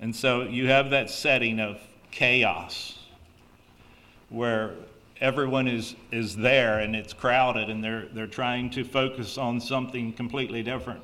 And 0.01 0.15
so 0.15 0.43
you 0.43 0.69
have 0.69 0.91
that 0.91 1.11
setting 1.11 1.61
of 1.61 1.81
chaos 2.11 2.99
where 4.29 4.75
everyone 5.21 5.67
is, 5.67 5.97
is 6.13 6.37
there 6.37 6.79
and 6.79 6.95
it's 6.95 7.13
crowded 7.13 7.69
and 7.71 7.83
they're, 7.83 8.07
they're 8.13 8.27
trying 8.27 8.71
to 8.71 8.85
focus 8.85 9.37
on 9.37 9.61
something 9.61 10.13
completely 10.13 10.63
different. 10.63 11.03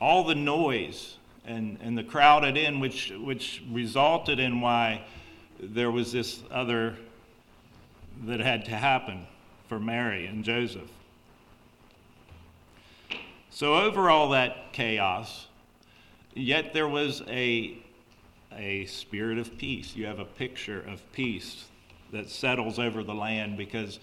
All 0.00 0.24
the 0.24 0.34
noise 0.34 1.16
and, 1.46 1.78
and 1.80 1.96
the 1.96 2.02
crowded 2.02 2.56
in, 2.56 2.80
which, 2.80 3.12
which 3.18 3.62
resulted 3.70 4.40
in 4.40 4.60
why 4.60 5.04
there 5.60 5.90
was 5.90 6.12
this 6.12 6.42
other 6.50 6.96
that 8.24 8.40
had 8.40 8.64
to 8.66 8.72
happen 8.72 9.26
for 9.68 9.78
Mary 9.78 10.26
and 10.26 10.44
Joseph. 10.44 10.90
So, 13.50 13.74
over 13.74 14.10
all 14.10 14.30
that 14.30 14.72
chaos, 14.72 15.46
yet 16.34 16.74
there 16.74 16.88
was 16.88 17.22
a, 17.26 17.78
a 18.56 18.86
spirit 18.86 19.38
of 19.38 19.56
peace. 19.58 19.94
You 19.94 20.06
have 20.06 20.18
a 20.18 20.24
picture 20.24 20.80
of 20.80 21.00
peace 21.12 21.66
that 22.12 22.30
settles 22.30 22.78
over 22.78 23.02
the 23.02 23.14
land 23.14 23.56
because 23.56 23.98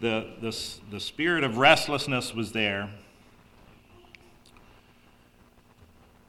the, 0.00 0.32
the, 0.40 0.56
the 0.90 1.00
spirit 1.00 1.44
of 1.44 1.58
restlessness 1.58 2.34
was 2.34 2.52
there. 2.52 2.90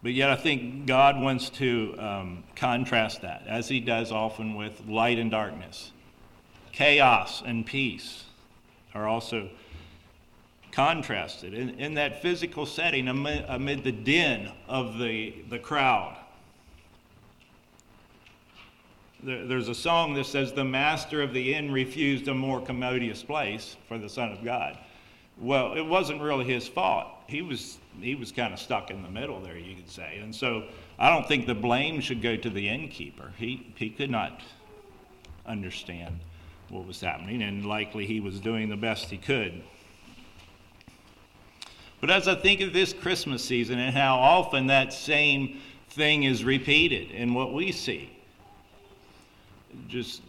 But 0.03 0.13
yet, 0.13 0.29
I 0.29 0.35
think 0.35 0.85
God 0.85 1.19
wants 1.19 1.49
to 1.51 1.95
um, 1.97 2.43
contrast 2.55 3.23
that, 3.23 3.43
as 3.47 3.67
He 3.67 3.79
does 3.79 4.11
often 4.11 4.53
with 4.53 4.85
light 4.87 5.17
and 5.17 5.31
darkness, 5.31 5.91
chaos 6.71 7.41
and 7.43 7.65
peace 7.65 8.25
are 8.93 9.07
also 9.07 9.49
contrasted. 10.71 11.53
In, 11.55 11.69
in 11.79 11.93
that 11.95 12.21
physical 12.21 12.65
setting, 12.65 13.07
amid, 13.07 13.45
amid 13.47 13.83
the 13.83 13.91
din 13.91 14.51
of 14.67 14.99
the, 14.99 15.33
the 15.49 15.57
crowd, 15.57 16.15
there, 19.25 19.45
there's 19.45 19.67
a 19.67 19.75
song 19.75 20.13
that 20.13 20.25
says, 20.25 20.53
The 20.53 20.63
master 20.63 21.21
of 21.21 21.33
the 21.33 21.53
inn 21.53 21.71
refused 21.71 22.27
a 22.27 22.33
more 22.33 22.61
commodious 22.61 23.23
place 23.23 23.75
for 23.87 23.97
the 23.97 24.09
Son 24.09 24.31
of 24.31 24.43
God. 24.43 24.77
Well, 25.37 25.73
it 25.73 25.85
wasn't 25.85 26.21
really 26.21 26.45
his 26.45 26.67
fault. 26.67 27.07
He 27.27 27.41
was, 27.41 27.79
he 27.99 28.15
was 28.15 28.31
kind 28.31 28.53
of 28.53 28.59
stuck 28.59 28.91
in 28.91 29.01
the 29.01 29.09
middle 29.09 29.41
there, 29.41 29.57
you 29.57 29.75
could 29.75 29.89
say. 29.89 30.19
And 30.21 30.33
so 30.33 30.65
I 30.97 31.09
don't 31.09 31.27
think 31.27 31.47
the 31.47 31.55
blame 31.55 31.99
should 31.99 32.21
go 32.21 32.37
to 32.37 32.49
the 32.49 32.69
innkeeper. 32.69 33.33
He, 33.37 33.73
he 33.75 33.89
could 33.89 34.11
not 34.11 34.39
understand 35.45 36.19
what 36.69 36.87
was 36.87 37.01
happening, 37.01 37.41
and 37.41 37.65
likely 37.65 38.05
he 38.05 38.19
was 38.19 38.39
doing 38.39 38.69
the 38.69 38.77
best 38.77 39.09
he 39.09 39.17
could. 39.17 39.61
But 41.99 42.11
as 42.11 42.27
I 42.27 42.35
think 42.35 42.61
of 42.61 42.71
this 42.71 42.93
Christmas 42.93 43.43
season 43.43 43.79
and 43.79 43.95
how 43.95 44.17
often 44.17 44.67
that 44.67 44.93
same 44.93 45.59
thing 45.89 46.23
is 46.23 46.43
repeated 46.43 47.11
in 47.11 47.33
what 47.33 47.53
we 47.53 47.71
see, 47.71 48.14
just 49.87 50.21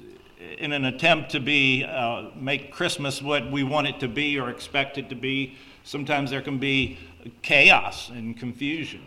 in 0.58 0.72
an 0.72 0.84
attempt 0.84 1.30
to 1.30 1.40
be 1.40 1.84
uh, 1.84 2.30
make 2.34 2.72
Christmas 2.72 3.22
what 3.22 3.50
we 3.50 3.62
want 3.62 3.86
it 3.86 4.00
to 4.00 4.08
be 4.08 4.38
or 4.38 4.50
expect 4.50 4.98
it 4.98 5.08
to 5.08 5.14
be, 5.14 5.56
sometimes 5.84 6.30
there 6.30 6.42
can 6.42 6.58
be 6.58 6.98
chaos 7.42 8.08
and 8.10 8.36
confusion 8.36 9.06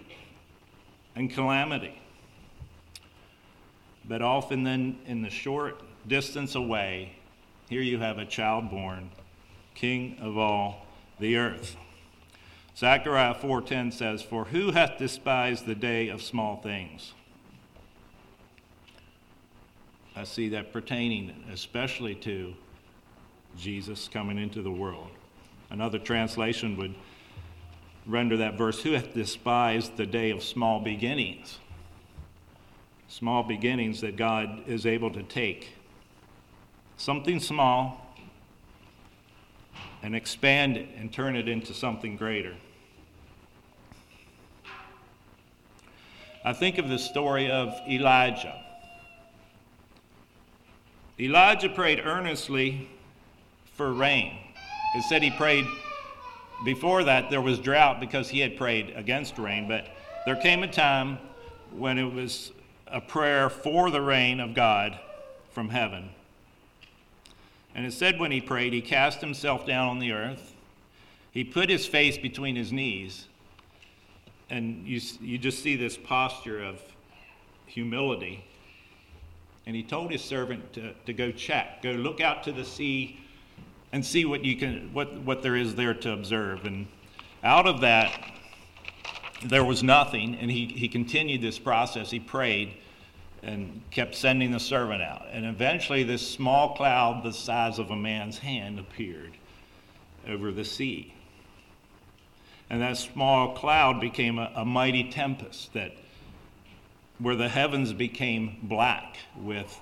and 1.15 1.29
calamity. 1.29 1.99
But 4.05 4.21
often, 4.21 4.63
then, 4.63 4.97
in 5.05 5.21
the 5.21 5.29
short 5.29 5.81
distance 6.07 6.55
away, 6.55 7.13
here 7.69 7.81
you 7.81 7.99
have 7.99 8.17
a 8.17 8.25
child 8.25 8.71
born, 8.71 9.11
King 9.75 10.17
of 10.19 10.37
all 10.37 10.87
the 11.19 11.37
earth. 11.37 11.75
Zechariah 12.75 13.35
4:10 13.35 13.91
says, 13.91 14.23
"For 14.23 14.45
who 14.45 14.71
hath 14.71 14.97
despised 14.97 15.65
the 15.65 15.75
day 15.75 16.07
of 16.07 16.23
small 16.23 16.57
things?" 16.57 17.13
I 20.15 20.23
see 20.23 20.49
that 20.49 20.73
pertaining 20.73 21.33
especially 21.51 22.15
to 22.15 22.53
Jesus 23.57 24.09
coming 24.11 24.37
into 24.37 24.61
the 24.61 24.71
world. 24.71 25.09
Another 25.69 25.99
translation 25.99 26.75
would 26.77 26.95
render 28.05 28.37
that 28.37 28.57
verse, 28.57 28.81
Who 28.81 28.91
hath 28.93 29.13
despised 29.13 29.97
the 29.97 30.05
day 30.05 30.31
of 30.31 30.43
small 30.43 30.79
beginnings? 30.79 31.59
Small 33.07 33.43
beginnings 33.43 34.01
that 34.01 34.15
God 34.15 34.67
is 34.67 34.85
able 34.85 35.11
to 35.11 35.23
take. 35.23 35.69
Something 36.97 37.39
small 37.39 38.15
and 40.01 40.15
expand 40.15 40.77
it 40.77 40.89
and 40.97 41.11
turn 41.11 41.35
it 41.35 41.47
into 41.47 41.73
something 41.73 42.15
greater. 42.15 42.55
I 46.43 46.53
think 46.53 46.77
of 46.77 46.87
the 46.87 46.99
story 46.99 47.51
of 47.51 47.73
Elijah. 47.87 48.63
Elijah 51.19 51.69
prayed 51.69 51.99
earnestly 52.03 52.89
for 53.73 53.91
rain. 53.91 54.37
It 54.95 55.03
said 55.03 55.21
he 55.21 55.31
prayed 55.31 55.65
before 56.63 57.03
that 57.03 57.29
there 57.29 57.41
was 57.41 57.59
drought 57.59 57.99
because 57.99 58.29
he 58.29 58.39
had 58.39 58.55
prayed 58.55 58.93
against 58.95 59.37
rain, 59.37 59.67
but 59.67 59.87
there 60.25 60.37
came 60.37 60.63
a 60.63 60.71
time 60.71 61.17
when 61.71 61.97
it 61.97 62.13
was 62.13 62.51
a 62.87 63.01
prayer 63.01 63.49
for 63.49 63.91
the 63.91 64.01
rain 64.01 64.39
of 64.39 64.53
God 64.53 64.97
from 65.51 65.69
heaven. 65.69 66.09
And 67.75 67.85
it 67.85 67.93
said 67.93 68.19
when 68.19 68.31
he 68.31 68.41
prayed, 68.41 68.73
he 68.73 68.81
cast 68.81 69.21
himself 69.21 69.65
down 69.65 69.89
on 69.89 69.99
the 69.99 70.11
earth. 70.11 70.55
He 71.31 71.43
put 71.43 71.69
his 71.69 71.85
face 71.85 72.17
between 72.17 72.55
his 72.55 72.71
knees. 72.71 73.27
And 74.49 74.87
you, 74.87 74.99
you 75.21 75.37
just 75.37 75.61
see 75.61 75.75
this 75.75 75.95
posture 75.95 76.63
of 76.63 76.81
humility. 77.67 78.43
And 79.69 79.75
he 79.75 79.83
told 79.83 80.09
his 80.09 80.23
servant 80.23 80.73
to, 80.73 80.95
to 81.05 81.13
go 81.13 81.31
check, 81.31 81.83
go 81.83 81.91
look 81.91 82.21
out 82.21 82.41
to 82.45 82.51
the 82.51 82.65
sea 82.65 83.19
and 83.91 84.03
see 84.03 84.25
what 84.25 84.43
you 84.43 84.55
can 84.57 84.91
what, 84.93 85.13
what 85.21 85.43
there 85.43 85.55
is 85.55 85.75
there 85.75 85.93
to 85.93 86.11
observe. 86.11 86.65
And 86.65 86.87
out 87.43 87.67
of 87.67 87.81
that 87.81 88.19
there 89.45 89.63
was 89.63 89.83
nothing, 89.83 90.33
and 90.37 90.49
he, 90.49 90.65
he 90.65 90.87
continued 90.87 91.43
this 91.43 91.59
process. 91.59 92.09
He 92.09 92.19
prayed 92.19 92.77
and 93.43 93.83
kept 93.91 94.15
sending 94.15 94.49
the 94.49 94.59
servant 94.59 95.03
out. 95.03 95.27
And 95.31 95.45
eventually, 95.45 96.01
this 96.01 96.27
small 96.27 96.73
cloud 96.75 97.21
the 97.23 97.31
size 97.31 97.77
of 97.77 97.91
a 97.91 97.95
man's 97.95 98.39
hand 98.39 98.79
appeared 98.79 99.33
over 100.27 100.51
the 100.51 100.65
sea. 100.65 101.13
And 102.71 102.81
that 102.81 102.97
small 102.97 103.53
cloud 103.53 104.01
became 104.01 104.39
a, 104.39 104.51
a 104.55 104.65
mighty 104.65 105.11
tempest 105.11 105.73
that 105.73 105.91
where 107.19 107.35
the 107.35 107.49
heavens 107.49 107.93
became 107.93 108.57
black 108.63 109.17
with 109.37 109.79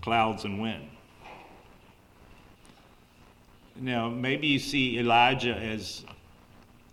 clouds 0.00 0.44
and 0.44 0.60
wind. 0.60 0.88
Now, 3.76 4.08
maybe 4.08 4.46
you 4.46 4.58
see 4.58 4.98
Elijah 4.98 5.54
as 5.54 6.04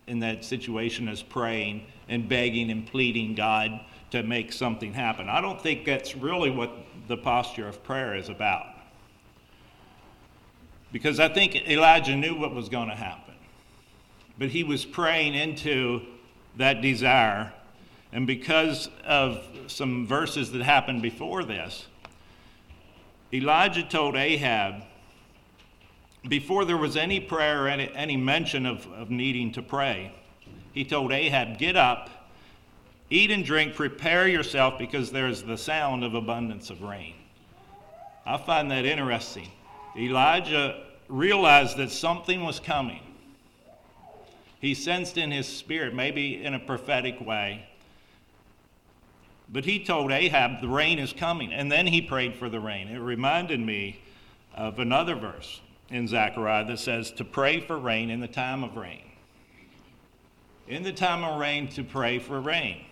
in 0.06 0.20
that 0.20 0.44
situation 0.44 1.08
as 1.08 1.22
praying 1.22 1.86
and 2.08 2.28
begging 2.28 2.70
and 2.70 2.86
pleading 2.86 3.34
God 3.34 3.80
to 4.10 4.22
make 4.22 4.52
something 4.52 4.92
happen. 4.92 5.28
I 5.28 5.40
don't 5.40 5.60
think 5.60 5.84
that's 5.84 6.16
really 6.16 6.50
what 6.50 6.72
the 7.08 7.16
posture 7.16 7.66
of 7.66 7.82
prayer 7.82 8.14
is 8.14 8.28
about. 8.28 8.66
Because 10.92 11.18
I 11.18 11.28
think 11.28 11.68
Elijah 11.68 12.14
knew 12.16 12.36
what 12.36 12.54
was 12.54 12.68
going 12.68 12.88
to 12.88 12.94
happen. 12.94 13.34
But 14.38 14.48
he 14.50 14.62
was 14.62 14.84
praying 14.84 15.34
into 15.34 16.02
that 16.56 16.80
desire. 16.82 17.52
And 18.16 18.26
because 18.26 18.88
of 19.04 19.46
some 19.66 20.06
verses 20.06 20.50
that 20.52 20.62
happened 20.62 21.02
before 21.02 21.44
this, 21.44 21.86
Elijah 23.30 23.82
told 23.82 24.16
Ahab, 24.16 24.84
before 26.26 26.64
there 26.64 26.78
was 26.78 26.96
any 26.96 27.20
prayer 27.20 27.64
or 27.64 27.68
any, 27.68 27.94
any 27.94 28.16
mention 28.16 28.64
of, 28.64 28.90
of 28.94 29.10
needing 29.10 29.52
to 29.52 29.60
pray, 29.60 30.14
he 30.72 30.82
told 30.82 31.12
Ahab, 31.12 31.58
Get 31.58 31.76
up 31.76 32.08
Eat 33.10 33.30
and 33.30 33.44
drink, 33.44 33.74
prepare 33.74 34.26
yourself, 34.26 34.78
because 34.78 35.12
there's 35.12 35.42
the 35.42 35.58
sound 35.58 36.02
of 36.02 36.14
abundance 36.14 36.70
of 36.70 36.80
rain. 36.80 37.14
I 38.24 38.38
find 38.38 38.70
that 38.70 38.86
interesting. 38.86 39.50
Elijah 39.94 40.84
realized 41.08 41.76
that 41.76 41.90
something 41.90 42.44
was 42.44 42.60
coming. 42.60 43.02
He 44.58 44.72
sensed 44.72 45.18
in 45.18 45.30
his 45.30 45.46
spirit, 45.46 45.94
maybe 45.94 46.42
in 46.42 46.54
a 46.54 46.58
prophetic 46.58 47.20
way. 47.20 47.68
But 49.48 49.64
he 49.64 49.84
told 49.84 50.10
Ahab, 50.10 50.60
the 50.60 50.68
rain 50.68 50.98
is 50.98 51.12
coming. 51.12 51.52
And 51.52 51.70
then 51.70 51.86
he 51.86 52.02
prayed 52.02 52.34
for 52.34 52.48
the 52.48 52.60
rain. 52.60 52.88
It 52.88 52.98
reminded 52.98 53.60
me 53.60 54.00
of 54.54 54.78
another 54.78 55.14
verse 55.14 55.60
in 55.90 56.08
Zechariah 56.08 56.64
that 56.66 56.78
says 56.78 57.12
to 57.12 57.24
pray 57.24 57.60
for 57.60 57.78
rain 57.78 58.10
in 58.10 58.20
the 58.20 58.28
time 58.28 58.64
of 58.64 58.76
rain. 58.76 59.02
In 60.66 60.82
the 60.82 60.92
time 60.92 61.22
of 61.22 61.38
rain, 61.38 61.68
to 61.68 61.84
pray 61.84 62.18
for 62.18 62.40
rain. 62.40 62.84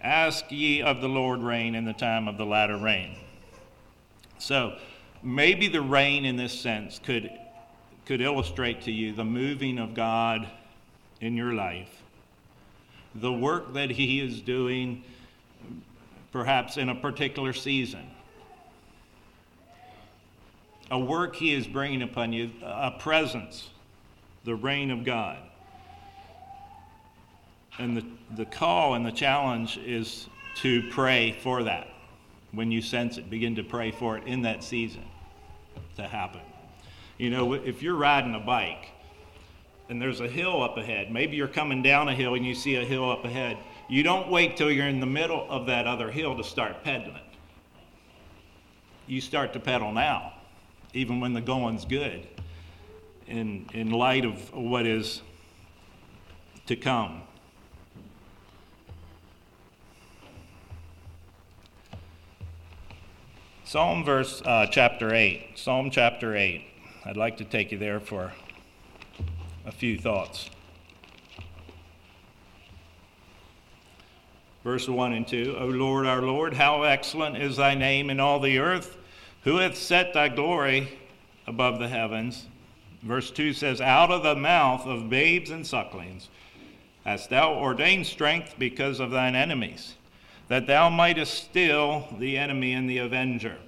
Ask 0.00 0.44
ye 0.50 0.82
of 0.82 1.00
the 1.00 1.08
Lord 1.08 1.40
rain 1.40 1.74
in 1.74 1.84
the 1.84 1.92
time 1.92 2.28
of 2.28 2.38
the 2.38 2.46
latter 2.46 2.76
rain. 2.76 3.16
So 4.38 4.76
maybe 5.20 5.66
the 5.66 5.80
rain 5.80 6.24
in 6.24 6.36
this 6.36 6.58
sense 6.58 7.00
could, 7.00 7.28
could 8.06 8.20
illustrate 8.20 8.82
to 8.82 8.92
you 8.92 9.12
the 9.12 9.24
moving 9.24 9.80
of 9.80 9.94
God 9.94 10.48
in 11.20 11.36
your 11.36 11.54
life, 11.54 11.97
the 13.20 13.32
work 13.32 13.74
that 13.74 13.90
He 13.90 14.20
is 14.20 14.40
doing 14.40 15.02
perhaps 16.32 16.76
in 16.76 16.88
a 16.88 16.94
particular 16.94 17.52
season, 17.52 18.10
a 20.90 20.98
work 20.98 21.36
He 21.36 21.54
is 21.54 21.66
bringing 21.66 22.02
upon 22.02 22.32
you, 22.32 22.50
a 22.62 22.92
presence, 22.92 23.70
the 24.44 24.54
reign 24.54 24.90
of 24.90 25.04
God. 25.04 25.38
And 27.78 27.96
the, 27.96 28.04
the 28.36 28.44
call 28.44 28.94
and 28.94 29.06
the 29.06 29.12
challenge 29.12 29.78
is 29.78 30.26
to 30.56 30.82
pray 30.90 31.38
for 31.42 31.62
that. 31.62 31.88
When 32.52 32.72
you 32.72 32.82
sense 32.82 33.18
it, 33.18 33.30
begin 33.30 33.54
to 33.56 33.62
pray 33.62 33.90
for 33.90 34.16
it 34.16 34.24
in 34.26 34.42
that 34.42 34.64
season 34.64 35.04
to 35.96 36.02
happen. 36.02 36.40
You 37.18 37.30
know, 37.30 37.52
if 37.52 37.82
you're 37.82 37.94
riding 37.94 38.34
a 38.34 38.40
bike 38.40 38.88
and 39.88 40.00
there's 40.00 40.20
a 40.20 40.28
hill 40.28 40.62
up 40.62 40.76
ahead, 40.76 41.10
maybe 41.10 41.36
you're 41.36 41.48
coming 41.48 41.82
down 41.82 42.08
a 42.08 42.14
hill 42.14 42.34
and 42.34 42.44
you 42.44 42.54
see 42.54 42.76
a 42.76 42.84
hill 42.84 43.10
up 43.10 43.24
ahead, 43.24 43.56
you 43.88 44.02
don't 44.02 44.28
wait 44.28 44.56
till 44.56 44.70
you're 44.70 44.88
in 44.88 45.00
the 45.00 45.06
middle 45.06 45.46
of 45.48 45.66
that 45.66 45.86
other 45.86 46.10
hill 46.10 46.36
to 46.36 46.44
start 46.44 46.84
pedaling. 46.84 47.22
You 49.06 49.22
start 49.22 49.54
to 49.54 49.60
pedal 49.60 49.92
now, 49.92 50.34
even 50.92 51.20
when 51.20 51.32
the 51.32 51.40
going's 51.40 51.86
good, 51.86 52.26
in, 53.26 53.66
in 53.72 53.90
light 53.90 54.26
of 54.26 54.54
what 54.54 54.86
is 54.86 55.22
to 56.66 56.76
come. 56.76 57.22
Psalm 63.64 64.04
verse 64.04 64.42
uh, 64.44 64.66
chapter 64.66 65.14
8. 65.14 65.52
Psalm 65.54 65.90
chapter 65.90 66.36
8. 66.36 66.62
I'd 67.04 67.16
like 67.16 67.38
to 67.38 67.44
take 67.44 67.72
you 67.72 67.78
there 67.78 68.00
for 68.00 68.32
a 69.68 69.72
few 69.72 69.98
thoughts. 69.98 70.48
Verse 74.64 74.88
1 74.88 75.12
and 75.12 75.28
2 75.28 75.56
O 75.60 75.66
Lord, 75.66 76.06
our 76.06 76.22
Lord, 76.22 76.54
how 76.54 76.84
excellent 76.84 77.36
is 77.36 77.58
thy 77.58 77.74
name 77.74 78.08
in 78.08 78.18
all 78.18 78.40
the 78.40 78.58
earth! 78.58 78.96
Who 79.44 79.58
hath 79.58 79.76
set 79.76 80.14
thy 80.14 80.30
glory 80.30 80.98
above 81.46 81.78
the 81.78 81.88
heavens? 81.88 82.46
Verse 83.02 83.30
2 83.30 83.52
says, 83.52 83.82
Out 83.82 84.10
of 84.10 84.22
the 84.22 84.34
mouth 84.34 84.86
of 84.86 85.10
babes 85.10 85.50
and 85.50 85.66
sucklings 85.66 86.30
hast 87.04 87.28
thou 87.28 87.52
ordained 87.54 88.06
strength 88.06 88.54
because 88.58 89.00
of 89.00 89.10
thine 89.10 89.36
enemies 89.36 89.94
that 90.48 90.66
thou 90.66 90.88
mightest 90.88 91.34
still 91.34 92.08
the 92.18 92.38
enemy 92.38 92.72
and 92.72 92.88
the 92.88 92.98
avenger. 92.98 93.58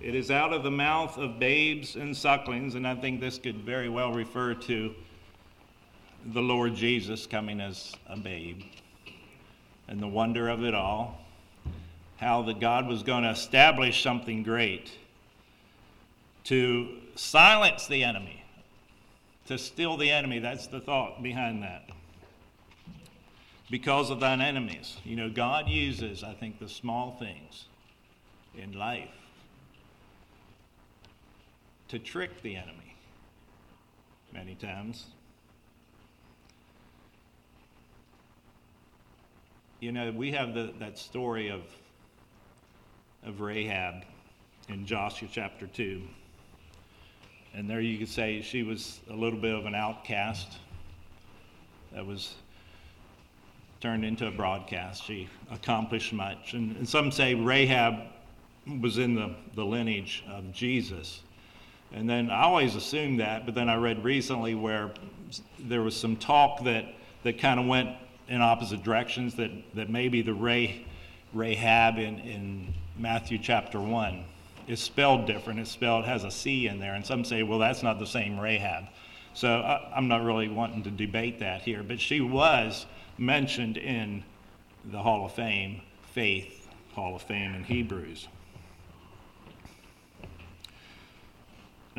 It 0.00 0.14
is 0.14 0.30
out 0.30 0.54
of 0.54 0.62
the 0.62 0.70
mouth 0.70 1.18
of 1.18 1.38
babes 1.38 1.94
and 1.94 2.16
sucklings, 2.16 2.74
and 2.74 2.88
I 2.88 2.94
think 2.94 3.20
this 3.20 3.36
could 3.36 3.56
very 3.56 3.90
well 3.90 4.14
refer 4.14 4.54
to 4.54 4.94
the 6.32 6.40
Lord 6.40 6.74
Jesus 6.74 7.26
coming 7.26 7.60
as 7.60 7.94
a 8.06 8.16
babe 8.16 8.62
and 9.88 10.00
the 10.00 10.08
wonder 10.08 10.48
of 10.48 10.64
it 10.64 10.74
all. 10.74 11.20
How 12.16 12.40
that 12.42 12.60
God 12.60 12.86
was 12.86 13.02
going 13.02 13.24
to 13.24 13.30
establish 13.30 14.02
something 14.02 14.42
great 14.42 14.90
to 16.44 16.96
silence 17.14 17.86
the 17.86 18.02
enemy, 18.02 18.42
to 19.46 19.58
still 19.58 19.98
the 19.98 20.10
enemy. 20.10 20.38
That's 20.38 20.66
the 20.66 20.80
thought 20.80 21.22
behind 21.22 21.62
that. 21.62 21.90
Because 23.70 24.08
of 24.08 24.18
thine 24.20 24.40
enemies. 24.40 24.96
You 25.04 25.16
know, 25.16 25.28
God 25.28 25.68
uses, 25.68 26.24
I 26.24 26.32
think, 26.32 26.58
the 26.58 26.68
small 26.68 27.16
things 27.18 27.66
in 28.56 28.72
life 28.72 29.19
to 31.90 31.98
trick 31.98 32.40
the 32.42 32.54
enemy 32.54 32.94
many 34.32 34.54
times. 34.54 35.06
You 39.80 39.90
know, 39.90 40.12
we 40.12 40.30
have 40.30 40.54
the, 40.54 40.72
that 40.78 40.98
story 40.98 41.48
of, 41.48 41.62
of 43.24 43.40
Rahab 43.40 44.04
in 44.68 44.86
Joshua 44.86 45.26
chapter 45.32 45.66
2. 45.66 46.00
And 47.54 47.68
there 47.68 47.80
you 47.80 47.98
could 47.98 48.08
say 48.08 48.40
she 48.40 48.62
was 48.62 49.00
a 49.10 49.14
little 49.14 49.40
bit 49.40 49.52
of 49.52 49.66
an 49.66 49.74
outcast 49.74 50.58
that 51.92 52.06
was 52.06 52.36
turned 53.80 54.04
into 54.04 54.28
a 54.28 54.30
broadcast. 54.30 55.02
She 55.04 55.28
accomplished 55.50 56.12
much. 56.12 56.52
And, 56.52 56.76
and 56.76 56.88
some 56.88 57.10
say 57.10 57.34
Rahab 57.34 57.94
was 58.80 58.98
in 58.98 59.16
the, 59.16 59.34
the 59.56 59.64
lineage 59.64 60.22
of 60.28 60.52
Jesus. 60.52 61.22
And 61.92 62.08
then 62.08 62.30
I 62.30 62.42
always 62.42 62.76
assumed 62.76 63.20
that, 63.20 63.46
but 63.46 63.54
then 63.54 63.68
I 63.68 63.76
read 63.76 64.04
recently 64.04 64.54
where 64.54 64.90
there 65.58 65.82
was 65.82 65.96
some 65.96 66.16
talk 66.16 66.64
that, 66.64 66.94
that 67.24 67.38
kind 67.38 67.58
of 67.58 67.66
went 67.66 67.96
in 68.28 68.40
opposite 68.40 68.82
directions, 68.84 69.34
that, 69.36 69.50
that 69.74 69.90
maybe 69.90 70.22
the 70.22 70.34
Ray, 70.34 70.86
Rahab 71.32 71.98
in, 71.98 72.18
in 72.20 72.74
Matthew 72.96 73.38
chapter 73.38 73.80
1 73.80 74.24
is 74.68 74.80
spelled 74.80 75.26
different. 75.26 75.58
It's 75.58 75.70
spelled, 75.70 76.04
has 76.04 76.22
a 76.22 76.30
C 76.30 76.68
in 76.68 76.78
there. 76.78 76.94
And 76.94 77.04
some 77.04 77.24
say, 77.24 77.42
well, 77.42 77.58
that's 77.58 77.82
not 77.82 77.98
the 77.98 78.06
same 78.06 78.38
Rahab. 78.38 78.84
So 79.34 79.48
I, 79.48 79.92
I'm 79.94 80.06
not 80.06 80.24
really 80.24 80.48
wanting 80.48 80.84
to 80.84 80.90
debate 80.90 81.40
that 81.40 81.62
here, 81.62 81.82
but 81.82 82.00
she 82.00 82.20
was 82.20 82.86
mentioned 83.18 83.76
in 83.76 84.22
the 84.84 84.98
Hall 84.98 85.26
of 85.26 85.32
Fame, 85.32 85.82
Faith 86.12 86.68
Hall 86.94 87.16
of 87.16 87.22
Fame 87.22 87.54
in 87.54 87.64
Hebrews. 87.64 88.28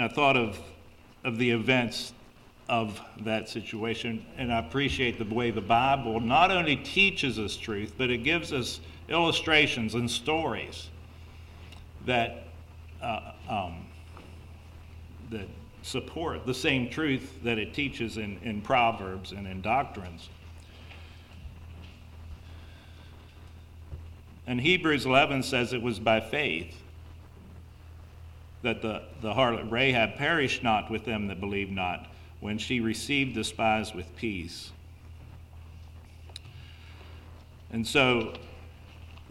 And 0.02 0.10
I 0.10 0.16
thought 0.16 0.36
of, 0.36 0.60
of 1.24 1.38
the 1.38 1.52
events 1.52 2.14
of 2.68 3.00
that 3.20 3.48
situation, 3.48 4.26
and 4.36 4.52
I 4.52 4.58
appreciate 4.58 5.20
the 5.20 5.32
way 5.32 5.52
the 5.52 5.62
Bible 5.62 6.20
not 6.20 6.50
only 6.50 6.76
teaches 6.76 7.38
us 7.38 7.56
truth, 7.56 7.94
but 8.00 8.10
it 8.10 8.24
gives 8.24 8.52
us 8.52 8.80
illustrations 9.10 9.94
and 9.94 10.10
stories 10.10 10.90
that, 12.08 12.48
uh, 13.00 13.34
um, 13.48 13.86
that 15.30 15.48
support 15.84 16.48
the 16.48 16.54
same 16.56 16.90
truth 16.90 17.38
that 17.44 17.60
it 17.60 17.76
teaches 17.76 18.18
in, 18.18 18.40
in 18.42 18.60
Proverbs 18.60 19.34
and 19.34 19.46
in 19.46 19.62
doctrines. 19.62 20.30
And 24.48 24.60
Hebrews 24.60 25.06
11 25.06 25.44
says 25.44 25.74
it 25.74 25.82
was 25.84 26.00
by 26.00 26.22
faith 26.22 26.81
that 28.62 28.82
the, 28.82 29.02
the 29.22 29.34
harlot 29.34 29.72
Rahab 29.72 30.16
perished 30.16 30.64
not 30.64 30.92
with 30.92 31.06
them 31.06 31.28
that 31.28 31.40
believed 31.40 31.72
not, 31.72 32.08
when 32.40 32.58
she 32.58 32.80
received 32.80 33.36
the 33.36 33.44
spies 33.44 33.94
with 33.94 34.16
peace. 34.16 34.72
And 37.72 37.88
so, 37.88 38.34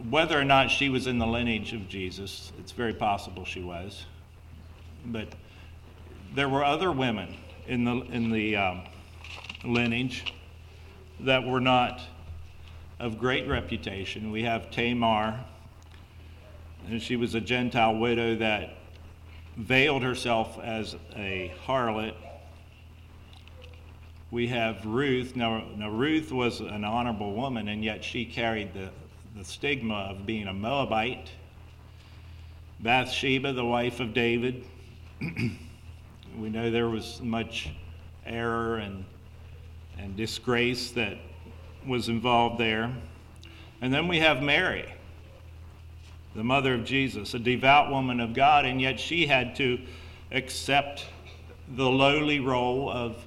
whether 0.09 0.39
or 0.39 0.43
not 0.43 0.71
she 0.71 0.89
was 0.89 1.07
in 1.07 1.19
the 1.19 1.27
lineage 1.27 1.73
of 1.73 1.87
Jesus, 1.87 2.51
it's 2.59 2.71
very 2.71 2.93
possible 2.93 3.45
she 3.45 3.61
was. 3.61 4.05
But 5.05 5.27
there 6.33 6.49
were 6.49 6.63
other 6.63 6.91
women 6.91 7.35
in 7.67 7.83
the, 7.83 7.97
in 8.11 8.31
the 8.31 8.55
um, 8.55 8.83
lineage 9.63 10.33
that 11.19 11.45
were 11.45 11.61
not 11.61 12.01
of 12.99 13.19
great 13.19 13.47
reputation. 13.47 14.31
We 14.31 14.43
have 14.43 14.71
Tamar, 14.71 15.39
and 16.87 17.01
she 17.01 17.15
was 17.15 17.35
a 17.35 17.41
Gentile 17.41 17.95
widow 17.95 18.35
that 18.37 18.77
veiled 19.57 20.03
herself 20.03 20.57
as 20.59 20.95
a 21.15 21.53
harlot. 21.65 22.15
We 24.31 24.47
have 24.47 24.85
Ruth. 24.85 25.35
Now, 25.35 25.65
now, 25.75 25.89
Ruth 25.89 26.31
was 26.31 26.61
an 26.61 26.85
honorable 26.85 27.33
woman, 27.33 27.67
and 27.67 27.83
yet 27.83 28.03
she 28.03 28.23
carried 28.25 28.73
the, 28.73 28.89
the 29.35 29.43
stigma 29.43 30.07
of 30.09 30.25
being 30.25 30.47
a 30.47 30.53
Moabite. 30.53 31.29
Bathsheba, 32.79 33.53
the 33.53 33.65
wife 33.65 33.99
of 33.99 34.13
David. 34.13 34.63
we 35.21 36.49
know 36.49 36.71
there 36.71 36.89
was 36.89 37.19
much 37.21 37.69
error 38.25 38.77
and, 38.77 39.03
and 39.97 40.15
disgrace 40.15 40.91
that 40.91 41.17
was 41.85 42.07
involved 42.07 42.57
there. 42.57 42.91
And 43.81 43.93
then 43.93 44.07
we 44.07 44.19
have 44.19 44.41
Mary 44.41 44.85
the 46.35 46.43
mother 46.43 46.73
of 46.73 46.85
Jesus, 46.85 47.33
a 47.33 47.39
devout 47.39 47.91
woman 47.91 48.19
of 48.19 48.33
God, 48.33 48.65
and 48.65 48.79
yet 48.79 48.99
she 48.99 49.27
had 49.27 49.55
to 49.57 49.79
accept 50.31 51.05
the 51.75 51.89
lowly 51.89 52.39
role 52.39 52.89
of, 52.89 53.23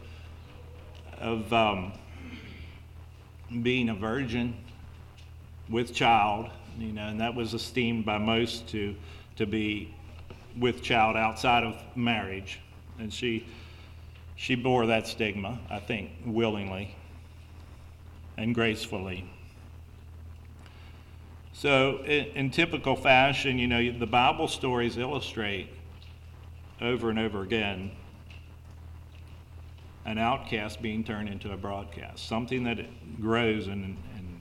of 1.19 1.53
um, 1.53 1.93
being 3.63 3.89
a 3.89 3.95
virgin 3.95 4.55
with 5.69 5.95
child, 5.95 6.49
you 6.79 6.93
know, 6.93 7.07
and 7.07 7.21
that 7.21 7.35
was 7.35 7.55
esteemed 7.55 8.05
by 8.05 8.19
most 8.19 8.69
to, 8.69 8.95
to 9.37 9.47
be 9.47 9.95
with 10.59 10.83
child 10.83 11.17
outside 11.17 11.65
of 11.65 11.77
marriage. 11.97 12.61
And 12.99 13.13
she, 13.13 13.47
she 14.37 14.55
bore 14.55 14.87
that 14.87 15.07
stigma, 15.07 15.59
I 15.71 15.79
think, 15.79 16.11
willingly 16.25 16.95
and 18.37 18.55
gracefully. 18.55 19.31
So, 21.57 21.99
in, 21.99 22.25
in, 22.35 22.51
typical 22.51 22.97
fashion, 22.97 23.59
you 23.59 23.69
know, 23.69 23.97
the 23.97 24.09
Bible 24.09 24.49
stories 24.49 24.97
illustrate 24.99 25.69
over 26.81 27.11
and 27.11 27.19
over 27.19 27.43
again 27.43 27.93
an 30.05 30.19
outcast 30.19 30.83
being 30.83 31.05
turned 31.05 31.29
into 31.29 31.53
a 31.53 31.57
broadcast, 31.57 32.27
something 32.27 32.65
that 32.65 32.79
grows 33.21 33.69
and, 33.69 33.97
and 34.17 34.41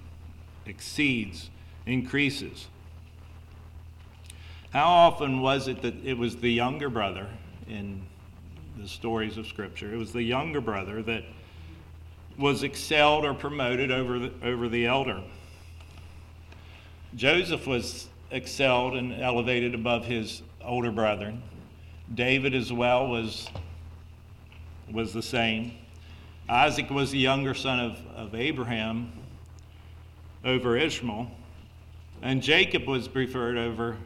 exceeds, 0.65 1.51
increases. 1.85 2.67
How 4.71 4.89
often 4.89 5.39
was 5.39 5.67
it 5.67 5.83
that 5.83 5.93
it 6.03 6.17
was 6.17 6.37
the 6.37 6.51
younger 6.51 6.89
brother 6.89 7.29
in 7.67 8.01
the 8.75 8.87
stories 8.87 9.37
of 9.37 9.45
Scripture? 9.45 9.93
It 9.93 9.97
was 9.97 10.13
the 10.13 10.23
younger 10.23 10.61
brother 10.61 11.03
that 11.03 11.23
was 12.39 12.63
excelled 12.63 13.23
or 13.23 13.35
promoted 13.35 13.91
over 13.91 14.17
the, 14.17 14.31
over 14.41 14.67
the 14.67 14.87
elder. 14.87 15.21
Joseph 17.15 17.67
was 17.67 18.07
excelled 18.31 18.95
and 18.95 19.13
elevated 19.21 19.75
above 19.75 20.05
his 20.05 20.41
older 20.63 20.91
brethren. 20.91 21.43
David 22.13 22.55
as 22.55 22.73
well 22.73 23.07
was, 23.07 23.47
was 24.91 25.13
the 25.13 25.21
same. 25.21 25.73
Isaac 26.49 26.89
was 26.89 27.11
the 27.11 27.19
younger 27.19 27.53
son 27.53 27.79
of, 27.79 27.99
of 28.15 28.35
Abraham 28.35 29.11
over 30.43 30.75
Ishmael. 30.75 31.31
And 32.21 32.41
Jacob 32.41 32.87
was 32.87 33.07
preferred 33.07 33.57
over 33.57 33.97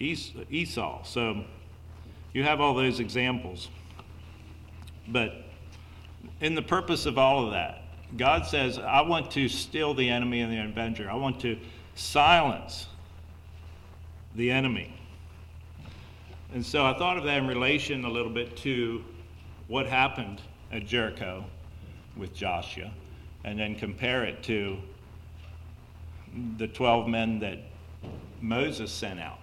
es- 0.00 0.32
Esau. 0.50 1.02
So 1.04 1.44
you 2.32 2.42
have 2.42 2.60
all 2.60 2.74
those 2.74 3.00
examples. 3.00 3.68
But 5.08 5.44
in 6.40 6.54
the 6.54 6.62
purpose 6.62 7.06
of 7.06 7.16
all 7.16 7.46
of 7.46 7.52
that, 7.52 7.82
God 8.16 8.46
says, 8.46 8.78
I 8.78 9.02
want 9.02 9.30
to 9.32 9.48
still 9.48 9.94
the 9.94 10.08
enemy 10.08 10.40
and 10.40 10.52
the 10.52 10.58
avenger. 10.58 11.10
I 11.10 11.14
want 11.14 11.40
to 11.40 11.56
silence 12.00 12.86
the 14.34 14.50
enemy. 14.50 14.92
And 16.54 16.64
so 16.64 16.84
I 16.84 16.94
thought 16.94 17.18
of 17.18 17.24
that 17.24 17.38
in 17.38 17.46
relation 17.46 18.04
a 18.04 18.08
little 18.08 18.32
bit 18.32 18.56
to 18.58 19.04
what 19.68 19.86
happened 19.86 20.40
at 20.72 20.86
Jericho 20.86 21.44
with 22.16 22.34
Joshua, 22.34 22.90
and 23.44 23.58
then 23.58 23.76
compare 23.76 24.24
it 24.24 24.42
to 24.44 24.78
the 26.58 26.66
12 26.66 27.08
men 27.08 27.38
that 27.40 27.58
Moses 28.40 28.90
sent 28.90 29.20
out. 29.20 29.38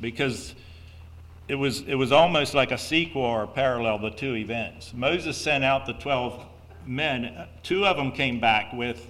Because 0.00 0.54
it 1.46 1.54
was, 1.54 1.80
it 1.82 1.94
was 1.94 2.10
almost 2.10 2.54
like 2.54 2.72
a 2.72 2.78
sequel 2.78 3.22
or 3.22 3.44
a 3.44 3.48
parallel, 3.48 3.98
the 3.98 4.10
two 4.10 4.34
events. 4.34 4.92
Moses 4.94 5.36
sent 5.36 5.64
out 5.64 5.86
the 5.86 5.94
12 5.94 6.44
men, 6.86 7.46
two 7.62 7.86
of 7.86 7.96
them 7.96 8.12
came 8.12 8.40
back 8.40 8.72
with 8.72 9.06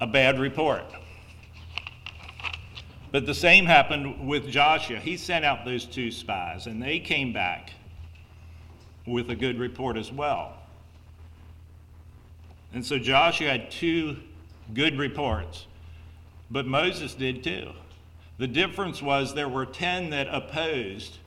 a 0.00 0.06
bad 0.06 0.38
report. 0.38 0.84
But 3.12 3.24
the 3.24 3.34
same 3.34 3.66
happened 3.66 4.28
with 4.28 4.48
Joshua. 4.48 4.98
He 4.98 5.16
sent 5.16 5.44
out 5.44 5.64
those 5.64 5.84
two 5.86 6.10
spies, 6.10 6.66
and 6.66 6.82
they 6.82 6.98
came 6.98 7.32
back 7.32 7.70
with 9.06 9.30
a 9.30 9.36
good 9.36 9.58
report 9.58 9.96
as 9.96 10.12
well. 10.12 10.54
And 12.72 12.84
so 12.84 12.98
Joshua 12.98 13.48
had 13.48 13.70
two 13.70 14.16
good 14.74 14.98
reports, 14.98 15.66
but 16.50 16.66
Moses 16.66 17.14
did 17.14 17.42
too. 17.42 17.70
The 18.38 18.46
difference 18.46 19.00
was 19.00 19.34
there 19.34 19.48
were 19.48 19.64
10 19.64 20.10
that 20.10 20.28
opposed. 20.30 21.18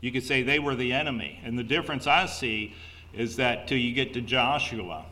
You 0.00 0.12
could 0.12 0.24
say 0.24 0.42
they 0.42 0.58
were 0.58 0.74
the 0.74 0.92
enemy. 0.92 1.40
And 1.44 1.58
the 1.58 1.64
difference 1.64 2.06
I 2.06 2.26
see 2.26 2.74
is 3.14 3.36
that 3.36 3.68
till 3.68 3.78
you 3.78 3.94
get 3.94 4.12
to 4.14 4.20
Joshua, 4.20 5.06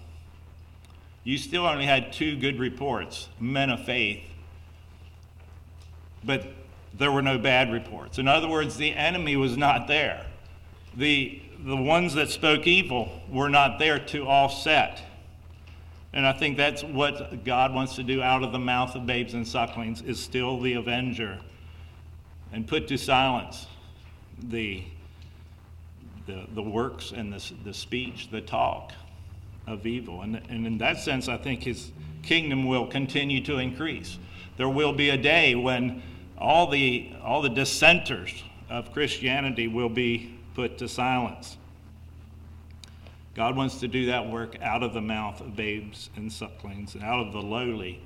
you 1.29 1.37
still 1.37 1.67
only 1.67 1.85
had 1.85 2.11
two 2.11 2.37
good 2.37 2.59
reports, 2.59 3.29
men 3.39 3.69
of 3.69 3.85
faith, 3.85 4.23
but 6.25 6.47
there 6.95 7.13
were 7.13 7.21
no 7.21 7.37
bad 7.37 7.71
reports. 7.71 8.19
In 8.19 8.27
other 8.27 8.49
words, 8.49 8.79
the 8.79 8.95
enemy 8.95 9.37
was 9.37 9.55
not 9.55 9.89
there. 9.89 10.25
The, 10.97 11.43
the 11.67 11.77
ones 11.77 12.15
that 12.15 12.31
spoke 12.31 12.67
evil 12.67 13.21
were 13.29 13.51
not 13.51 13.79
there 13.79 13.99
to 14.07 14.27
offset. 14.27 15.03
And 16.15 16.27
I 16.27 16.33
think 16.33 16.57
that's 16.57 16.83
what 16.83 17.45
God 17.45 17.75
wants 17.75 17.97
to 17.97 18.03
do 18.03 18.23
out 18.23 18.43
of 18.43 18.51
the 18.51 18.59
mouth 18.59 18.95
of 18.95 19.05
babes 19.05 19.35
and 19.35 19.47
sucklings 19.47 20.01
is 20.01 20.19
still 20.19 20.59
the 20.59 20.73
avenger 20.73 21.41
and 22.55 22.67
put 22.67 22.89
to 22.89 22.97
silence 22.97 23.67
the, 24.45 24.83
the, 26.27 26.47
the 26.55 26.63
works 26.63 27.13
and 27.13 27.31
the, 27.31 27.53
the 27.65 27.75
speech, 27.75 28.31
the 28.31 28.41
talk 28.41 28.95
of 29.69 29.87
evil. 29.87 30.23
And, 30.23 30.41
and 30.49 30.67
in 30.67 30.79
that 30.79 30.99
sense, 30.99 31.29
I 31.29 31.37
think 31.37 31.63
his 31.63 31.93
kingdom 32.23 32.67
will 32.67 32.87
continue 32.87 33.43
to 33.45 33.59
increase. 33.59 34.19
There 34.57 34.69
will 34.69 34.93
be 34.93 35.11
a 35.11 35.17
day 35.17 35.55
when 35.55 36.03
all 36.37 36.69
the, 36.69 37.13
all 37.23 37.43
the 37.43 37.49
dissenters 37.49 38.43
of 38.69 38.93
Christianity 38.93 39.69
will 39.69 39.89
be 39.89 40.39
put 40.55 40.79
to 40.79 40.89
silence. 40.89 41.57
God 43.35 43.57
wants 43.57 43.79
to 43.81 43.89
do 43.89 44.07
that 44.07 44.29
work 44.29 44.61
out 44.61 44.83
of 44.83 44.95
the 44.95 45.01
mouth 45.01 45.41
of 45.41 45.55
babes 45.55 46.11
and 46.17 46.33
sucklings, 46.33 46.95
and 46.95 47.05
out 47.05 47.25
of 47.25 47.33
the 47.33 47.41
lowly 47.41 48.01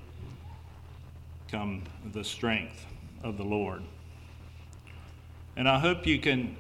come 1.51 1.83
the 2.13 2.23
strength 2.23 2.85
of 3.23 3.39
the 3.39 3.45
Lord. 3.45 3.83
And 5.57 5.69
I 5.69 5.79
hope 5.79 6.07
you 6.07 6.19
can 6.19 6.57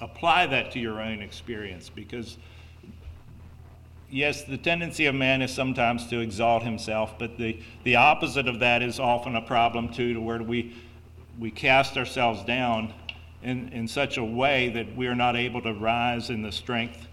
apply 0.00 0.46
that 0.46 0.72
to 0.72 0.80
your 0.80 1.00
own 1.00 1.22
experience 1.22 1.88
because, 1.88 2.38
yes, 4.12 4.44
the 4.44 4.58
tendency 4.58 5.06
of 5.06 5.14
man 5.14 5.42
is 5.42 5.52
sometimes 5.52 6.06
to 6.08 6.20
exalt 6.20 6.62
himself, 6.62 7.14
but 7.18 7.38
the, 7.38 7.58
the 7.82 7.96
opposite 7.96 8.46
of 8.46 8.60
that 8.60 8.82
is 8.82 9.00
often 9.00 9.34
a 9.34 9.42
problem 9.42 9.88
too, 9.88 10.14
to 10.14 10.20
where 10.20 10.42
we, 10.42 10.76
we 11.38 11.50
cast 11.50 11.96
ourselves 11.96 12.44
down 12.44 12.92
in, 13.42 13.70
in 13.70 13.88
such 13.88 14.18
a 14.18 14.24
way 14.24 14.68
that 14.68 14.94
we 14.94 15.06
are 15.08 15.14
not 15.14 15.34
able 15.34 15.62
to 15.62 15.72
rise 15.72 16.30
in 16.30 16.42
the 16.42 16.52
strength 16.52 17.08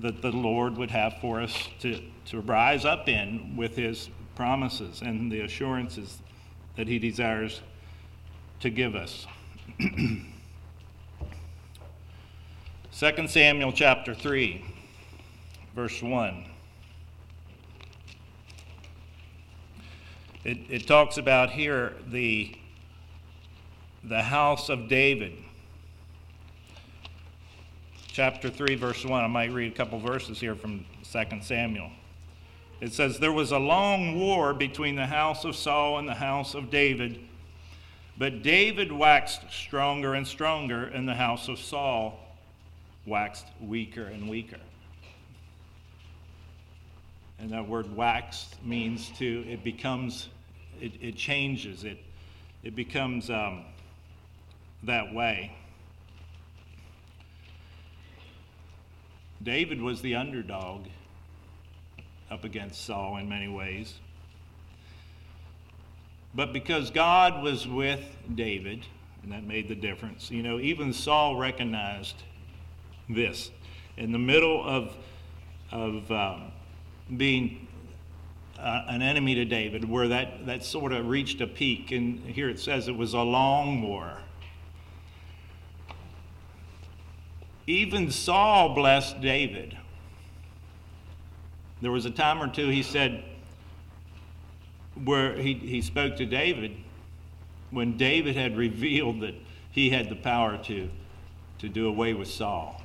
that 0.00 0.20
the 0.20 0.32
Lord 0.32 0.76
would 0.76 0.90
have 0.90 1.14
for 1.20 1.40
us 1.40 1.68
to, 1.80 2.00
to 2.26 2.40
rise 2.40 2.84
up 2.84 3.08
in 3.08 3.56
with 3.56 3.76
his 3.76 4.10
promises 4.34 5.02
and 5.02 5.30
the 5.30 5.40
assurances 5.40 6.18
that 6.76 6.88
he 6.88 6.98
desires 6.98 7.60
to 8.60 8.70
give 8.70 8.94
us. 8.94 9.26
2 12.98 13.28
Samuel 13.28 13.72
chapter 13.72 14.14
3, 14.14 14.64
verse 15.80 16.02
1. 16.02 16.44
It, 20.44 20.58
it 20.68 20.86
talks 20.86 21.16
about 21.16 21.48
here 21.48 21.94
the, 22.06 22.54
the 24.04 24.20
house 24.20 24.68
of 24.68 24.90
David 24.90 25.32
chapter 28.08 28.50
3, 28.50 28.74
verse 28.74 29.06
1. 29.06 29.24
I 29.24 29.26
might 29.26 29.52
read 29.52 29.72
a 29.72 29.74
couple 29.74 29.98
verses 29.98 30.38
here 30.38 30.54
from 30.54 30.84
2 31.10 31.40
Samuel. 31.40 31.90
It 32.82 32.92
says, 32.92 33.18
There 33.18 33.32
was 33.32 33.52
a 33.52 33.58
long 33.58 34.20
war 34.20 34.52
between 34.52 34.96
the 34.96 35.06
house 35.06 35.46
of 35.46 35.56
Saul 35.56 35.98
and 35.98 36.06
the 36.06 36.12
house 36.12 36.54
of 36.54 36.70
David, 36.70 37.20
but 38.18 38.42
David 38.42 38.92
waxed 38.92 39.50
stronger 39.50 40.12
and 40.12 40.28
stronger, 40.28 40.84
and 40.84 41.08
the 41.08 41.14
house 41.14 41.48
of 41.48 41.58
Saul 41.58 42.20
waxed 43.06 43.46
weaker 43.62 44.04
and 44.04 44.28
weaker. 44.28 44.60
And 47.40 47.50
that 47.50 47.66
word 47.66 47.96
waxed 47.96 48.62
means 48.62 49.10
to, 49.18 49.44
it 49.48 49.64
becomes, 49.64 50.28
it, 50.80 50.92
it 51.00 51.16
changes, 51.16 51.84
it, 51.84 51.98
it 52.62 52.76
becomes 52.76 53.30
um, 53.30 53.64
that 54.82 55.14
way. 55.14 55.56
David 59.42 59.80
was 59.80 60.02
the 60.02 60.16
underdog 60.16 60.84
up 62.30 62.44
against 62.44 62.84
Saul 62.84 63.16
in 63.16 63.26
many 63.26 63.48
ways. 63.48 63.94
But 66.34 66.52
because 66.52 66.90
God 66.90 67.42
was 67.42 67.66
with 67.66 68.04
David, 68.34 68.84
and 69.22 69.32
that 69.32 69.44
made 69.44 69.66
the 69.66 69.74
difference, 69.74 70.30
you 70.30 70.42
know, 70.42 70.60
even 70.60 70.92
Saul 70.92 71.36
recognized 71.36 72.22
this. 73.08 73.50
In 73.96 74.12
the 74.12 74.18
middle 74.18 74.62
of, 74.62 74.94
of 75.72 76.10
um, 76.12 76.52
being 77.16 77.66
uh, 78.58 78.84
an 78.88 79.02
enemy 79.02 79.34
to 79.36 79.44
David, 79.44 79.88
where 79.88 80.08
that, 80.08 80.46
that 80.46 80.64
sort 80.64 80.92
of 80.92 81.08
reached 81.08 81.40
a 81.40 81.46
peak, 81.46 81.92
and 81.92 82.20
here 82.26 82.48
it 82.48 82.60
says 82.60 82.88
it 82.88 82.96
was 82.96 83.14
a 83.14 83.20
long 83.20 83.82
war. 83.82 84.18
Even 87.66 88.10
Saul 88.10 88.74
blessed 88.74 89.20
David. 89.20 89.76
There 91.80 91.92
was 91.92 92.04
a 92.04 92.10
time 92.10 92.42
or 92.42 92.48
two 92.48 92.68
he 92.68 92.82
said, 92.82 93.24
where 95.04 95.36
he, 95.36 95.54
he 95.54 95.80
spoke 95.80 96.16
to 96.16 96.26
David 96.26 96.76
when 97.70 97.96
David 97.96 98.36
had 98.36 98.56
revealed 98.56 99.20
that 99.20 99.34
he 99.70 99.90
had 99.90 100.10
the 100.10 100.16
power 100.16 100.58
to, 100.64 100.90
to 101.58 101.68
do 101.68 101.86
away 101.86 102.14
with 102.14 102.28
Saul. 102.28 102.82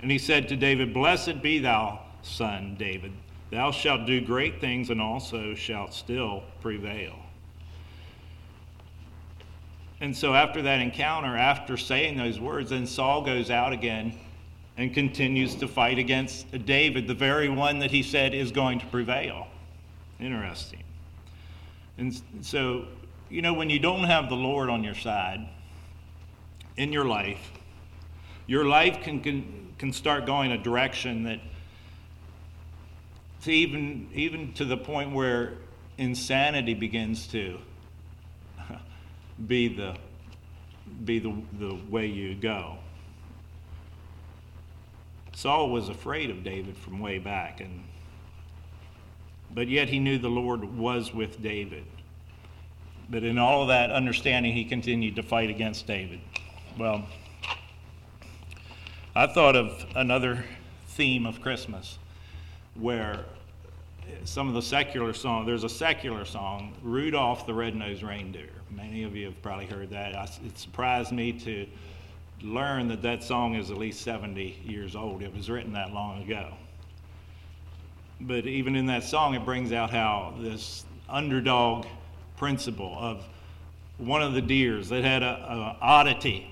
And 0.00 0.10
he 0.10 0.18
said 0.18 0.48
to 0.48 0.56
David, 0.56 0.92
Blessed 0.92 1.42
be 1.42 1.58
thou, 1.58 2.00
son 2.24 2.76
David. 2.78 3.12
Thou 3.50 3.70
shalt 3.70 4.06
do 4.06 4.20
great 4.20 4.60
things 4.60 4.90
and 4.90 5.00
also 5.00 5.54
shalt 5.54 5.94
still 5.94 6.42
prevail. 6.60 7.14
And 10.00 10.16
so 10.16 10.34
after 10.34 10.60
that 10.62 10.80
encounter, 10.80 11.36
after 11.36 11.76
saying 11.76 12.16
those 12.16 12.40
words, 12.40 12.70
then 12.70 12.86
Saul 12.86 13.22
goes 13.22 13.50
out 13.50 13.72
again 13.72 14.18
and 14.76 14.92
continues 14.92 15.54
to 15.56 15.68
fight 15.68 15.98
against 15.98 16.50
David, 16.66 17.06
the 17.06 17.14
very 17.14 17.48
one 17.48 17.78
that 17.78 17.90
he 17.90 18.02
said 18.02 18.34
is 18.34 18.50
going 18.50 18.80
to 18.80 18.86
prevail. 18.86 19.46
Interesting. 20.18 20.82
And 21.96 22.20
so, 22.40 22.86
you 23.30 23.40
know, 23.40 23.54
when 23.54 23.70
you 23.70 23.78
don't 23.78 24.04
have 24.04 24.28
the 24.28 24.34
Lord 24.34 24.68
on 24.68 24.82
your 24.82 24.96
side 24.96 25.48
in 26.76 26.92
your 26.92 27.04
life, 27.04 27.52
your 28.46 28.64
life 28.64 29.00
can, 29.02 29.20
can, 29.20 29.72
can 29.78 29.92
start 29.92 30.26
going 30.26 30.50
a 30.52 30.58
direction 30.58 31.22
that 31.22 31.38
to 33.44 33.52
even, 33.52 34.08
even 34.14 34.52
to 34.54 34.64
the 34.64 34.76
point 34.76 35.12
where 35.12 35.52
insanity 35.98 36.72
begins 36.72 37.26
to 37.28 37.58
be 39.46 39.68
the, 39.68 39.94
be 41.04 41.18
the, 41.18 41.34
the 41.58 41.78
way 41.90 42.06
you 42.06 42.34
go. 42.34 42.78
Saul 45.34 45.68
was 45.68 45.90
afraid 45.90 46.30
of 46.30 46.42
David 46.42 46.76
from 46.76 47.00
way 47.00 47.18
back, 47.18 47.60
and, 47.60 47.84
but 49.52 49.68
yet 49.68 49.88
he 49.88 49.98
knew 49.98 50.16
the 50.16 50.28
Lord 50.28 50.64
was 50.78 51.12
with 51.12 51.42
David. 51.42 51.84
But 53.10 53.24
in 53.24 53.36
all 53.36 53.66
that 53.66 53.90
understanding, 53.90 54.54
he 54.54 54.64
continued 54.64 55.16
to 55.16 55.22
fight 55.22 55.50
against 55.50 55.86
David. 55.86 56.20
Well, 56.78 57.04
I 59.14 59.26
thought 59.26 59.54
of 59.54 59.84
another 59.94 60.44
theme 60.86 61.26
of 61.26 61.42
Christmas 61.42 61.98
where 62.74 63.24
some 64.24 64.48
of 64.48 64.54
the 64.54 64.62
secular 64.62 65.12
song. 65.12 65.46
there's 65.46 65.64
a 65.64 65.68
secular 65.68 66.24
song, 66.24 66.72
Rudolph 66.82 67.46
the 67.46 67.54
Red-Nosed 67.54 68.02
Reindeer. 68.02 68.50
Many 68.70 69.04
of 69.04 69.14
you 69.14 69.26
have 69.26 69.42
probably 69.42 69.66
heard 69.66 69.90
that. 69.90 70.16
I, 70.16 70.24
it 70.44 70.58
surprised 70.58 71.12
me 71.12 71.32
to 71.32 71.66
learn 72.42 72.88
that 72.88 73.02
that 73.02 73.22
song 73.22 73.54
is 73.54 73.70
at 73.70 73.78
least 73.78 74.00
70 74.02 74.60
years 74.64 74.96
old. 74.96 75.22
It 75.22 75.34
was 75.34 75.48
written 75.48 75.72
that 75.74 75.92
long 75.92 76.22
ago. 76.22 76.54
But 78.20 78.46
even 78.46 78.76
in 78.76 78.86
that 78.86 79.04
song, 79.04 79.34
it 79.34 79.44
brings 79.44 79.72
out 79.72 79.90
how 79.90 80.34
this 80.38 80.84
underdog 81.08 81.86
principle 82.36 82.96
of 82.98 83.24
one 83.98 84.22
of 84.22 84.34
the 84.34 84.42
deers 84.42 84.88
that 84.88 85.04
had 85.04 85.22
a, 85.22 85.26
a 85.26 85.78
oddity. 85.80 86.50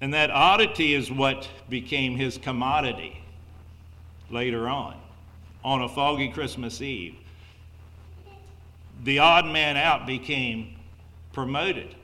And 0.00 0.14
that 0.14 0.30
oddity 0.30 0.94
is 0.94 1.10
what 1.10 1.48
became 1.68 2.16
his 2.16 2.38
commodity 2.38 3.22
later 4.30 4.68
on, 4.68 4.96
on 5.66 5.82
a 5.82 5.88
foggy 5.88 6.30
Christmas 6.30 6.80
Eve 6.80 7.16
the 9.04 9.18
odd 9.18 9.46
man 9.46 9.76
out 9.76 10.06
became 10.06 10.74
promoted. 11.32 11.94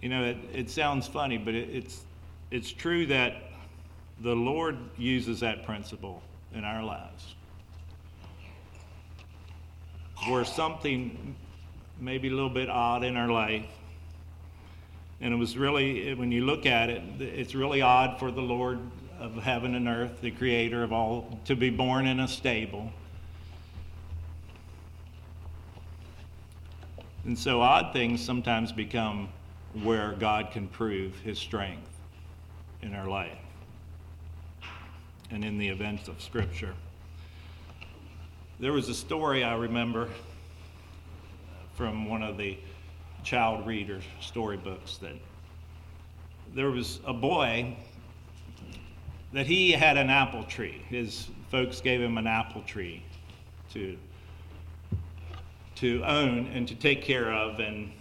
You 0.00 0.08
know, 0.08 0.24
it, 0.24 0.38
it 0.52 0.70
sounds 0.70 1.06
funny, 1.06 1.36
but 1.36 1.54
it, 1.54 1.68
it's, 1.70 2.00
it's 2.50 2.72
true 2.72 3.06
that 3.06 3.42
the 4.20 4.34
Lord 4.34 4.78
uses 4.96 5.40
that 5.40 5.66
principle 5.66 6.22
in 6.54 6.64
our 6.64 6.82
lives. 6.82 7.34
Where 10.28 10.44
something 10.44 11.34
maybe 12.00 12.28
a 12.28 12.32
little 12.32 12.50
bit 12.50 12.70
odd 12.70 13.04
in 13.04 13.16
our 13.16 13.28
life, 13.28 13.66
and 15.20 15.34
it 15.34 15.36
was 15.36 15.56
really, 15.56 16.14
when 16.14 16.32
you 16.32 16.44
look 16.44 16.66
at 16.66 16.88
it, 16.88 17.02
it's 17.20 17.54
really 17.54 17.82
odd 17.82 18.18
for 18.18 18.30
the 18.30 18.40
Lord 18.40 18.78
of 19.18 19.34
heaven 19.34 19.74
and 19.74 19.86
earth, 19.86 20.20
the 20.22 20.30
creator 20.30 20.82
of 20.82 20.92
all, 20.92 21.38
to 21.44 21.54
be 21.54 21.68
born 21.68 22.06
in 22.06 22.20
a 22.20 22.28
stable. 22.28 22.90
And 27.24 27.38
so 27.38 27.60
odd 27.60 27.92
things 27.92 28.24
sometimes 28.24 28.72
become 28.72 29.28
where 29.82 30.12
God 30.12 30.52
can 30.52 30.68
prove 30.68 31.14
his 31.20 31.38
strength 31.38 31.90
in 32.80 32.94
our 32.94 33.06
life 33.06 33.36
and 35.30 35.44
in 35.44 35.58
the 35.58 35.68
events 35.68 36.08
of 36.08 36.20
Scripture. 36.22 36.74
There 38.58 38.72
was 38.72 38.88
a 38.88 38.94
story 38.94 39.44
I 39.44 39.54
remember 39.54 40.08
from 41.74 42.08
one 42.08 42.22
of 42.22 42.38
the 42.38 42.58
child 43.22 43.66
reader 43.66 44.00
storybooks 44.20 44.96
that 44.98 45.14
there 46.54 46.70
was 46.70 47.00
a 47.06 47.12
boy 47.12 47.76
that 49.32 49.46
he 49.46 49.70
had 49.70 49.96
an 49.96 50.10
apple 50.10 50.42
tree. 50.44 50.82
His 50.88 51.28
folks 51.50 51.80
gave 51.80 52.00
him 52.00 52.18
an 52.18 52.26
apple 52.26 52.62
tree 52.62 53.02
to 53.72 53.96
to 55.76 56.02
own 56.04 56.46
and 56.48 56.68
to 56.68 56.74
take 56.74 57.02
care 57.02 57.32
of 57.32 57.58
and 57.60 57.92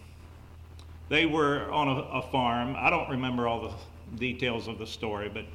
they 1.09 1.25
were 1.25 1.71
on 1.71 1.87
a, 1.87 2.01
a 2.19 2.21
farm. 2.21 2.75
I 2.77 2.89
don't 2.89 3.09
remember 3.09 3.47
all 3.47 3.61
the 3.61 4.17
details 4.17 4.67
of 4.67 4.77
the 4.77 4.85
story, 4.85 5.29
but 5.29 5.45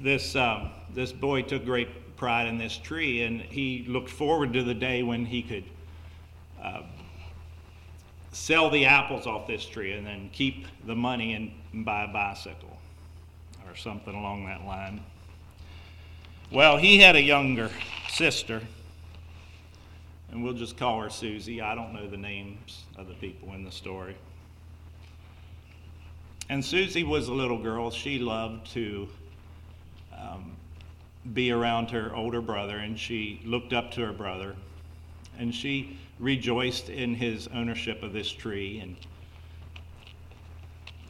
this 0.00 0.36
um, 0.36 0.70
this 0.94 1.12
boy 1.12 1.42
took 1.42 1.64
great 1.64 2.16
pride 2.16 2.46
in 2.46 2.56
this 2.56 2.76
tree, 2.76 3.22
and 3.22 3.40
he 3.40 3.84
looked 3.88 4.10
forward 4.10 4.52
to 4.52 4.62
the 4.62 4.74
day 4.74 5.02
when 5.02 5.24
he 5.24 5.42
could 5.42 5.64
uh, 6.62 6.82
sell 8.32 8.70
the 8.70 8.86
apples 8.86 9.26
off 9.26 9.46
this 9.46 9.64
tree 9.64 9.92
and 9.92 10.06
then 10.06 10.30
keep 10.32 10.66
the 10.86 10.96
money 10.96 11.34
and 11.34 11.84
buy 11.84 12.04
a 12.04 12.08
bicycle 12.08 12.78
or 13.68 13.76
something 13.76 14.14
along 14.14 14.46
that 14.46 14.64
line. 14.64 15.00
Well, 16.50 16.76
he 16.76 16.98
had 16.98 17.16
a 17.16 17.22
younger 17.22 17.70
sister, 18.10 18.60
and 20.30 20.42
we'll 20.42 20.52
just 20.54 20.76
call 20.76 21.00
her 21.00 21.08
Susie. 21.08 21.62
I 21.62 21.74
don't 21.74 21.94
know 21.94 22.08
the 22.08 22.16
names 22.16 22.84
of 22.96 23.08
the 23.08 23.14
people 23.14 23.54
in 23.54 23.64
the 23.64 23.70
story. 23.70 24.16
And 26.48 26.62
Susie 26.62 27.04
was 27.04 27.28
a 27.28 27.32
little 27.32 27.56
girl. 27.56 27.90
She 27.90 28.18
loved 28.18 28.70
to 28.72 29.08
um, 30.14 30.56
be 31.32 31.52
around 31.52 31.90
her 31.90 32.14
older 32.14 32.42
brother, 32.42 32.76
and 32.78 32.98
she 32.98 33.40
looked 33.44 33.72
up 33.72 33.90
to 33.92 34.04
her 34.04 34.12
brother, 34.12 34.54
and 35.38 35.54
she 35.54 35.98
rejoiced 36.22 36.88
in 36.88 37.14
his 37.14 37.48
ownership 37.48 38.02
of 38.04 38.12
this 38.12 38.30
tree. 38.30 38.78
And 38.78 38.96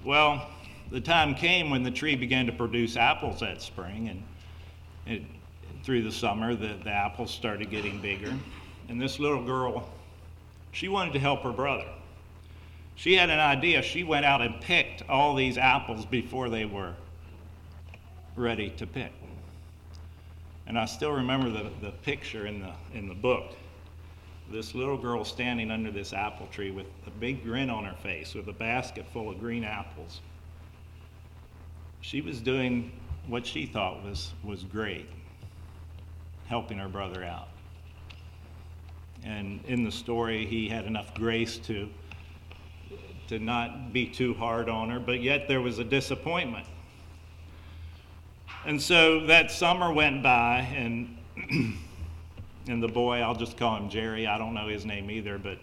well, 0.04 0.48
the 0.90 1.00
time 1.00 1.34
came 1.34 1.70
when 1.70 1.82
the 1.82 1.90
tree 1.90 2.16
began 2.16 2.46
to 2.46 2.52
produce 2.52 2.96
apples 2.96 3.40
that 3.40 3.60
spring, 3.60 4.08
and 4.08 4.22
it, 5.06 5.22
through 5.84 6.02
the 6.02 6.10
summer, 6.10 6.54
the, 6.54 6.74
the 6.82 6.90
apples 6.90 7.30
started 7.30 7.70
getting 7.70 8.00
bigger. 8.00 8.32
And 8.88 9.00
this 9.00 9.18
little 9.18 9.44
girl, 9.44 9.88
she 10.72 10.88
wanted 10.88 11.12
to 11.12 11.18
help 11.18 11.42
her 11.42 11.52
brother. 11.52 11.86
She 12.94 13.14
had 13.14 13.30
an 13.30 13.38
idea. 13.38 13.82
She 13.82 14.04
went 14.04 14.24
out 14.24 14.40
and 14.40 14.60
picked 14.60 15.08
all 15.08 15.34
these 15.34 15.58
apples 15.58 16.06
before 16.06 16.48
they 16.48 16.64
were 16.64 16.94
ready 18.34 18.70
to 18.70 18.86
pick. 18.86 19.12
And 20.66 20.78
I 20.78 20.86
still 20.86 21.12
remember 21.12 21.50
the, 21.50 21.70
the 21.82 21.90
picture 21.90 22.46
in 22.46 22.60
the, 22.60 22.72
in 22.94 23.08
the 23.08 23.14
book. 23.14 23.56
This 24.52 24.74
little 24.74 24.98
girl 24.98 25.24
standing 25.24 25.70
under 25.70 25.90
this 25.90 26.12
apple 26.12 26.46
tree 26.48 26.70
with 26.70 26.86
a 27.06 27.10
big 27.10 27.42
grin 27.42 27.70
on 27.70 27.84
her 27.84 27.96
face, 27.96 28.34
with 28.34 28.46
a 28.48 28.52
basket 28.52 29.06
full 29.12 29.30
of 29.30 29.40
green 29.40 29.64
apples. 29.64 30.20
She 32.02 32.20
was 32.20 32.40
doing 32.40 32.92
what 33.26 33.46
she 33.46 33.66
thought 33.66 34.04
was, 34.04 34.32
was 34.44 34.62
great, 34.64 35.08
helping 36.46 36.78
her 36.78 36.88
brother 36.88 37.24
out. 37.24 37.48
And 39.24 39.64
in 39.66 39.84
the 39.84 39.92
story, 39.92 40.44
he 40.46 40.68
had 40.68 40.84
enough 40.84 41.14
grace 41.14 41.56
to, 41.58 41.88
to 43.28 43.38
not 43.38 43.92
be 43.92 44.06
too 44.06 44.34
hard 44.34 44.68
on 44.68 44.90
her, 44.90 45.00
but 45.00 45.22
yet 45.22 45.48
there 45.48 45.60
was 45.60 45.78
a 45.78 45.84
disappointment 45.84 46.66
and 48.64 48.80
so 48.80 49.26
that 49.26 49.50
summer 49.50 49.92
went 49.92 50.22
by, 50.22 50.60
and 50.76 51.16
and 52.68 52.82
the 52.82 52.88
boy, 52.88 53.20
I'll 53.20 53.34
just 53.34 53.56
call 53.56 53.76
him 53.76 53.88
Jerry. 53.88 54.26
I 54.26 54.38
don't 54.38 54.54
know 54.54 54.68
his 54.68 54.84
name 54.84 55.10
either, 55.10 55.38
but 55.38 55.58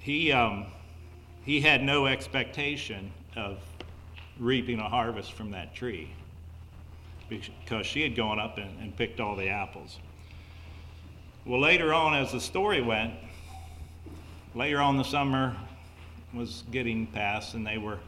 he 0.00 0.32
um, 0.32 0.66
he 1.44 1.60
had 1.60 1.82
no 1.82 2.06
expectation 2.06 3.10
of 3.36 3.58
reaping 4.38 4.78
a 4.78 4.88
harvest 4.88 5.32
from 5.32 5.50
that 5.52 5.74
tree 5.74 6.10
because 7.28 7.86
she 7.86 8.02
had 8.02 8.14
gone 8.14 8.38
up 8.38 8.58
and, 8.58 8.78
and 8.80 8.96
picked 8.96 9.20
all 9.20 9.36
the 9.36 9.48
apples. 9.48 9.98
Well, 11.44 11.60
later 11.60 11.92
on, 11.92 12.14
as 12.14 12.32
the 12.32 12.40
story 12.40 12.80
went, 12.80 13.14
later 14.54 14.80
on 14.80 14.96
the 14.96 15.04
summer 15.04 15.56
was 16.32 16.64
getting 16.70 17.06
past, 17.06 17.54
and 17.54 17.66
they 17.66 17.78
were 17.78 17.98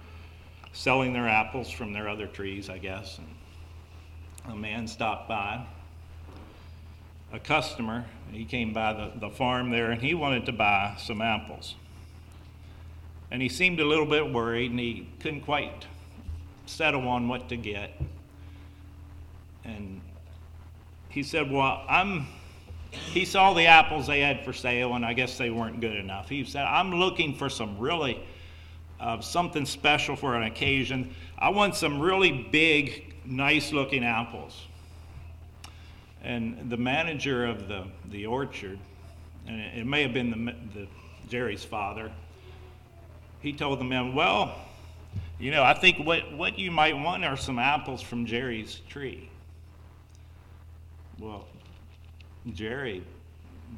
selling 0.73 1.13
their 1.13 1.29
apples 1.29 1.71
from 1.71 1.93
their 1.93 2.09
other 2.09 2.27
trees, 2.27 2.69
I 2.69 2.79
guess. 2.79 3.19
And 3.19 4.53
a 4.53 4.57
man 4.57 4.87
stopped 4.87 5.29
by, 5.29 5.67
a 7.33 7.39
customer. 7.39 8.05
He 8.31 8.45
came 8.45 8.73
by 8.73 8.93
the, 8.93 9.21
the 9.21 9.31
farm 9.31 9.71
there 9.71 9.91
and 9.91 10.01
he 10.01 10.15
wanted 10.15 10.47
to 10.47 10.53
buy 10.53 10.97
some 10.99 11.21
apples. 11.21 11.75
And 13.31 13.43
he 13.43 13.49
seemed 13.49 13.81
a 13.81 13.85
little 13.85 14.07
bit 14.07 14.33
worried 14.33 14.71
and 14.71 14.81
he 14.81 15.09
couldn't 15.21 15.43
quite 15.43 15.87
settle 16.67 17.09
on 17.09 17.29
what 17.29 17.49
to 17.49 17.57
get. 17.57 18.01
And 19.65 20.01
he 21.09 21.23
said, 21.23 21.51
Well, 21.51 21.85
I'm. 21.89 22.27
He 22.91 23.25
saw 23.25 23.53
the 23.53 23.67
apples 23.67 24.07
they 24.07 24.21
had 24.21 24.43
for 24.45 24.55
sale, 24.55 24.95
and 24.95 25.05
I 25.05 25.13
guess 25.13 25.37
they 25.37 25.51
weren't 25.51 25.81
good 25.81 25.97
enough. 25.97 26.29
He 26.29 26.45
said, 26.45 26.63
I'm 26.63 26.95
looking 26.95 27.35
for 27.35 27.51
some 27.51 27.79
really 27.79 28.23
of 28.99 29.25
something 29.25 29.67
special 29.67 30.17
for 30.17 30.35
an 30.35 30.45
occasion. 30.45 31.15
I 31.39 31.51
want 31.51 31.75
some 31.75 32.01
really 32.01 32.49
big, 32.51 33.15
nice 33.27 33.73
looking 33.73 34.05
apples. 34.05 34.67
And 36.27 36.69
the 36.69 36.77
manager 36.77 37.47
of 37.47 37.69
the, 37.69 37.85
the 38.11 38.27
orchard, 38.27 38.81
and 39.47 39.61
it, 39.61 39.87
may 39.87 40.03
have 40.03 40.13
been 40.13 40.31
the, 40.31 40.81
the, 40.81 40.89
Jerry's 41.29 41.65
father, 41.65 42.11
he 43.41 43.53
told 43.53 43.79
the 43.79 43.85
man, 43.85 44.13
Well, 44.13 44.53
you 45.39 45.53
know, 45.53 45.63
I 45.63 45.73
think 45.73 46.05
what, 46.05 46.33
what 46.33 46.59
you 46.59 46.73
might 46.73 46.99
want 46.99 47.25
are 47.25 47.37
some 47.37 47.61
apples 47.61 48.03
from 48.03 48.27
Jerry's 48.27 48.81
tree. 48.89 49.31
Well, 51.21 51.47
Jerry 52.53 53.05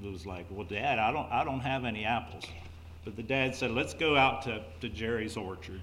was 0.02 0.24
like, 0.24 0.46
Well, 0.50 0.64
Dad, 0.66 0.98
I 0.98 1.12
don't, 1.12 1.30
I 1.30 1.44
don't 1.44 1.60
have 1.60 1.84
any 1.84 2.06
apples. 2.06 2.44
But 3.04 3.14
the 3.14 3.22
dad 3.22 3.54
said, 3.54 3.72
let's 3.72 3.92
go 3.92 4.16
out 4.16 4.40
to, 4.42 4.62
to 4.80 4.88
Jerry's 4.88 5.36
orchard, 5.36 5.82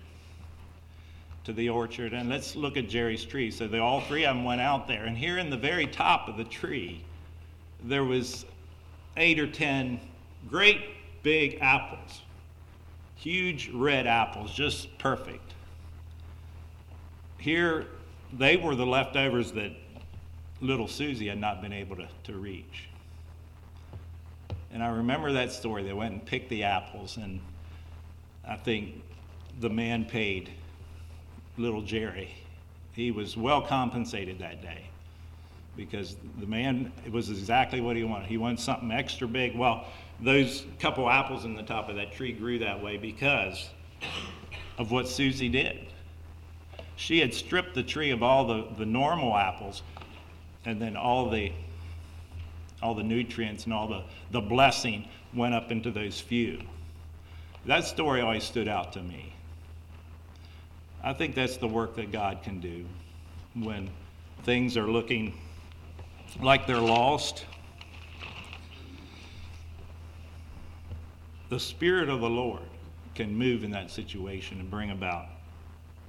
to 1.46 1.54
the 1.54 1.70
orchard, 1.70 2.14
and 2.14 2.28
let's 2.28 2.56
look 2.56 2.76
at 2.76 2.90
Jerry's 2.90 3.24
tree. 3.24 3.52
So 3.52 3.68
they 3.68 3.80
all 3.80 4.02
three 4.02 4.26
of 4.26 4.36
them 4.36 4.44
went 4.44 4.62
out 4.62 4.88
there. 4.88 5.06
And 5.06 5.18
here 5.18 5.38
in 5.38 5.50
the 5.50 5.58
very 5.58 5.88
top 5.88 6.28
of 6.28 6.38
the 6.38 6.44
tree, 6.44 7.04
there 7.84 8.04
was 8.04 8.46
eight 9.16 9.40
or 9.40 9.48
ten 9.48 10.00
great 10.50 10.82
big 11.24 11.60
apples. 11.62 12.22
Huge 13.16 13.70
red 13.70 14.08
apples, 14.08 14.52
just 14.54 14.96
perfect. 14.98 15.54
Here, 17.38 17.86
they 18.34 18.58
were 18.58 18.76
the 18.76 18.86
leftovers 18.86 19.52
that 19.54 19.72
little 20.62 20.88
Susie 20.88 21.28
had 21.28 21.40
not 21.40 21.62
been 21.62 21.74
able 21.74 21.96
to, 21.96 22.08
to 22.26 22.34
reach. 22.34 22.90
And 24.72 24.84
I 24.84 24.88
remember 24.88 25.32
that 25.34 25.52
story. 25.52 25.84
They 25.84 25.94
went 25.94 26.14
and 26.14 26.26
picked 26.26 26.50
the 26.50 26.64
apples, 26.64 27.18
and 27.18 27.40
I 28.48 28.56
think 28.58 29.02
the 29.60 29.70
man 29.70 30.06
paid 30.06 30.50
little 31.58 31.82
Jerry. 31.82 32.30
He 32.94 33.12
was 33.12 33.36
well 33.36 33.62
compensated 33.62 34.40
that 34.40 34.62
day 34.62 34.86
because 35.76 36.16
the 36.40 36.46
man 36.46 36.92
it 37.06 37.12
was 37.12 37.30
exactly 37.30 37.82
what 37.82 37.96
he 37.96 38.04
wanted. 38.04 38.28
He 38.28 38.38
wanted 38.38 38.60
something 38.60 38.92
extra 38.92 39.28
big. 39.28 39.56
Well, 39.56 39.86
those 40.22 40.66
couple 40.80 41.10
apples 41.10 41.46
in 41.46 41.56
the 41.56 41.64
top 41.64 41.90
of 41.90 41.96
that 41.98 42.14
tree 42.14 42.32
grew 42.32 42.60
that 42.60 42.82
way 42.82 42.98
because 42.98 43.70
of 44.78 44.92
what 44.92 45.08
Susie 45.08 45.50
did. 45.50 45.88
She 46.96 47.20
had 47.20 47.34
stripped 47.34 47.76
the 47.76 47.84
tree 47.84 48.12
of 48.12 48.24
all 48.24 48.46
the, 48.48 48.68
the 48.78 48.86
normal 48.86 49.36
apples, 49.36 49.82
and 50.64 50.82
then 50.82 50.96
all 50.96 51.30
the 51.30 51.52
all 52.82 52.94
the 52.94 53.04
nutrients 53.04 53.66
and 53.66 53.74
all 53.74 53.88
the, 53.88 54.04
the 54.32 54.42
blessing 54.42 55.08
went 55.34 55.54
up 55.54 55.72
into 55.72 55.92
those 55.92 56.20
few. 56.20 56.62
That 57.66 57.86
story 57.86 58.22
always 58.22 58.44
stood 58.44 58.68
out 58.68 58.94
to 58.94 59.02
me. 59.02 59.34
I 61.06 61.14
think 61.14 61.36
that's 61.36 61.58
the 61.58 61.68
work 61.68 61.96
that 61.98 62.12
God 62.12 62.42
can 62.42 62.60
do 62.60 62.84
when 63.54 63.92
things 64.44 64.76
are 64.76 64.90
looking 64.90 65.38
like 66.42 66.66
they're 66.66 66.78
lost. 66.78 67.46
The 71.50 71.60
Spirit 71.60 72.10
of 72.10 72.22
the 72.22 72.30
Lord 72.30 72.64
can 73.14 73.38
move 73.38 73.64
in 73.64 73.70
that 73.70 73.92
situation 73.92 74.60
and 74.60 74.70
bring 74.70 74.90
about 74.90 75.28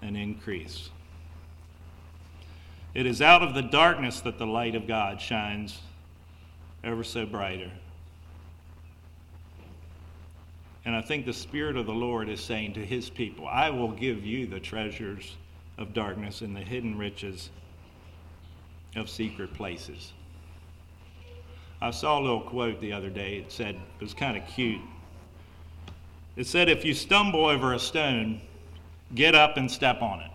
an 0.00 0.16
increase. 0.16 0.88
It 2.94 3.04
is 3.04 3.20
out 3.20 3.42
of 3.42 3.52
the 3.52 3.62
darkness 3.62 4.22
that 4.22 4.38
the 4.38 4.46
light 4.46 4.74
of 4.74 4.86
God 4.86 5.20
shines 5.20 5.78
ever 6.82 7.04
so 7.04 7.26
brighter. 7.26 7.70
And 10.86 10.94
I 10.94 11.02
think 11.02 11.26
the 11.26 11.32
Spirit 11.32 11.76
of 11.76 11.86
the 11.86 11.92
Lord 11.92 12.28
is 12.28 12.40
saying 12.40 12.74
to 12.74 12.86
his 12.86 13.10
people, 13.10 13.48
I 13.48 13.70
will 13.70 13.90
give 13.90 14.24
you 14.24 14.46
the 14.46 14.60
treasures 14.60 15.34
of 15.78 15.92
darkness 15.92 16.42
and 16.42 16.54
the 16.54 16.60
hidden 16.60 16.96
riches 16.96 17.50
of 18.94 19.10
secret 19.10 19.52
places. 19.52 20.12
I 21.82 21.90
saw 21.90 22.20
a 22.20 22.22
little 22.22 22.40
quote 22.40 22.80
the 22.80 22.92
other 22.92 23.10
day. 23.10 23.38
It 23.38 23.50
said, 23.50 23.74
it 23.74 24.02
was 24.02 24.14
kind 24.14 24.36
of 24.36 24.46
cute. 24.46 24.80
It 26.36 26.46
said, 26.46 26.68
If 26.68 26.84
you 26.84 26.94
stumble 26.94 27.46
over 27.46 27.74
a 27.74 27.78
stone, 27.80 28.40
get 29.16 29.34
up 29.34 29.56
and 29.56 29.68
step 29.68 30.02
on 30.02 30.20
it. 30.20 30.30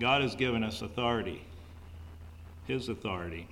God 0.00 0.22
has 0.22 0.34
given 0.34 0.64
us 0.64 0.80
authority, 0.80 1.44
His 2.66 2.88
authority, 2.88 3.46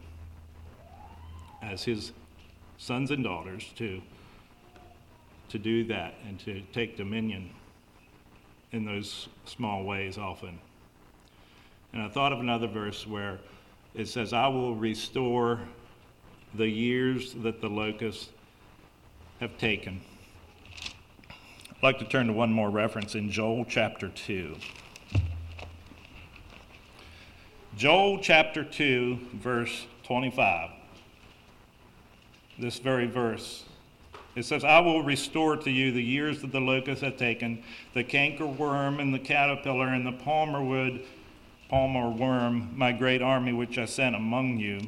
as 1.62 1.84
His 1.84 2.12
sons 2.76 3.10
and 3.10 3.22
daughters 3.22 3.72
to, 3.76 4.02
to 5.48 5.58
do 5.58 5.84
that 5.84 6.14
and 6.26 6.38
to 6.40 6.60
take 6.72 6.96
dominion 6.96 7.50
in 8.72 8.84
those 8.84 9.28
small 9.44 9.84
ways 9.84 10.18
often. 10.18 10.58
And 11.92 12.02
I 12.02 12.08
thought 12.08 12.32
of 12.32 12.40
another 12.40 12.66
verse 12.66 13.06
where 13.06 13.38
it 13.94 14.08
says, 14.08 14.32
I 14.32 14.48
will 14.48 14.74
restore 14.74 15.60
the 16.54 16.66
years 16.66 17.34
that 17.34 17.60
the 17.60 17.68
locusts 17.68 18.30
have 19.40 19.56
taken. 19.58 20.00
I'd 21.30 21.82
like 21.82 21.98
to 21.98 22.04
turn 22.04 22.26
to 22.28 22.32
one 22.32 22.52
more 22.52 22.70
reference 22.70 23.14
in 23.14 23.30
Joel 23.30 23.64
chapter 23.68 24.08
2. 24.08 24.56
Joel 27.76 28.18
chapter 28.20 28.64
2, 28.64 29.18
verse 29.34 29.86
25. 30.04 30.70
This 32.59 32.78
very 32.78 33.07
verse. 33.07 33.64
It 34.34 34.44
says, 34.44 34.64
I 34.64 34.80
will 34.80 35.03
restore 35.03 35.57
to 35.57 35.70
you 35.70 35.92
the 35.92 36.03
years 36.03 36.40
that 36.40 36.53
the 36.53 36.61
locust 36.61 37.03
have 37.03 37.16
taken, 37.16 37.62
the 37.92 38.05
cankerworm 38.05 39.00
and 39.00 39.12
the 39.12 39.18
caterpillar 39.18 39.88
and 39.88 40.07
the 40.07 40.12
palmer 40.12 40.62
wood, 40.62 41.03
palmer 41.68 42.09
worm, 42.09 42.70
my 42.74 42.92
great 42.92 43.20
army 43.20 43.53
which 43.53 43.76
I 43.78 43.84
sent 43.84 44.16
among 44.16 44.59
you. 44.59 44.80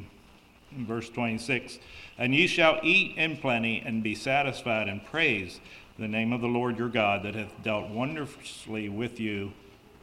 In 0.75 0.85
Verse 0.85 1.09
26 1.09 1.77
And 2.17 2.33
ye 2.33 2.47
shall 2.47 2.79
eat 2.81 3.17
in 3.17 3.37
plenty 3.37 3.81
and 3.85 4.03
be 4.03 4.15
satisfied 4.15 4.87
and 4.87 5.05
praise 5.05 5.59
the 5.99 6.07
name 6.07 6.33
of 6.33 6.41
the 6.41 6.47
Lord 6.47 6.77
your 6.77 6.89
God 6.89 7.23
that 7.23 7.35
hath 7.35 7.63
dealt 7.63 7.89
wondrously 7.89 8.89
with 8.89 9.19
you 9.19 9.53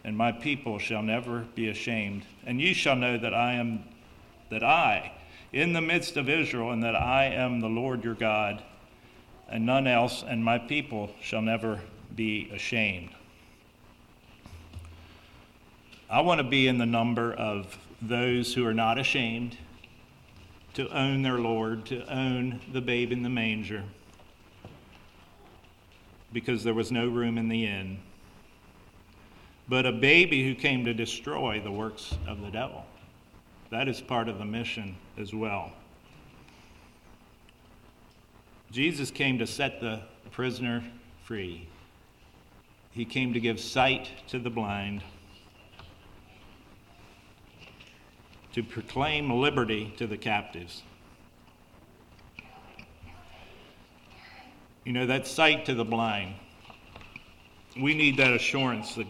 and 0.04 0.16
my 0.16 0.32
people 0.32 0.78
shall 0.78 1.02
never 1.02 1.40
be 1.54 1.68
ashamed. 1.68 2.24
And 2.44 2.60
ye 2.60 2.72
shall 2.72 2.96
know 2.96 3.18
that 3.18 3.34
I 3.34 3.54
am, 3.54 3.84
that 4.50 4.64
I, 4.64 5.12
in 5.52 5.72
the 5.72 5.80
midst 5.80 6.16
of 6.16 6.28
Israel, 6.28 6.70
and 6.70 6.82
that 6.82 6.94
I 6.94 7.26
am 7.26 7.60
the 7.60 7.68
Lord 7.68 8.04
your 8.04 8.14
God, 8.14 8.62
and 9.48 9.66
none 9.66 9.86
else, 9.86 10.24
and 10.26 10.44
my 10.44 10.58
people 10.58 11.10
shall 11.20 11.42
never 11.42 11.80
be 12.14 12.50
ashamed. 12.52 13.10
I 16.08 16.20
want 16.20 16.38
to 16.38 16.44
be 16.44 16.68
in 16.68 16.78
the 16.78 16.86
number 16.86 17.32
of 17.32 17.76
those 18.00 18.54
who 18.54 18.66
are 18.66 18.74
not 18.74 18.98
ashamed 18.98 19.56
to 20.74 20.88
own 20.88 21.22
their 21.22 21.38
Lord, 21.38 21.86
to 21.86 22.04
own 22.12 22.60
the 22.72 22.80
babe 22.80 23.12
in 23.12 23.22
the 23.22 23.28
manger, 23.28 23.84
because 26.32 26.64
there 26.64 26.74
was 26.74 26.90
no 26.90 27.06
room 27.08 27.36
in 27.36 27.48
the 27.48 27.66
inn 27.66 27.98
but 29.68 29.86
a 29.86 29.92
baby 29.92 30.44
who 30.44 30.54
came 30.54 30.84
to 30.84 30.92
destroy 30.92 31.60
the 31.60 31.70
works 31.70 32.14
of 32.26 32.40
the 32.42 32.50
devil. 32.50 32.84
That 33.72 33.88
is 33.88 34.02
part 34.02 34.28
of 34.28 34.38
the 34.38 34.44
mission 34.44 34.96
as 35.16 35.32
well. 35.32 35.72
Jesus 38.70 39.10
came 39.10 39.38
to 39.38 39.46
set 39.46 39.80
the 39.80 40.02
prisoner 40.30 40.84
free. 41.24 41.66
He 42.90 43.06
came 43.06 43.32
to 43.32 43.40
give 43.40 43.58
sight 43.58 44.10
to 44.28 44.38
the 44.38 44.50
blind, 44.50 45.02
to 48.52 48.62
proclaim 48.62 49.32
liberty 49.32 49.94
to 49.96 50.06
the 50.06 50.18
captives. 50.18 50.82
You 54.84 54.92
know, 54.92 55.06
that 55.06 55.26
sight 55.26 55.64
to 55.64 55.74
the 55.74 55.84
blind. 55.86 56.34
We 57.80 57.94
need 57.94 58.18
that 58.18 58.34
assurance 58.34 58.96
that 58.96 59.06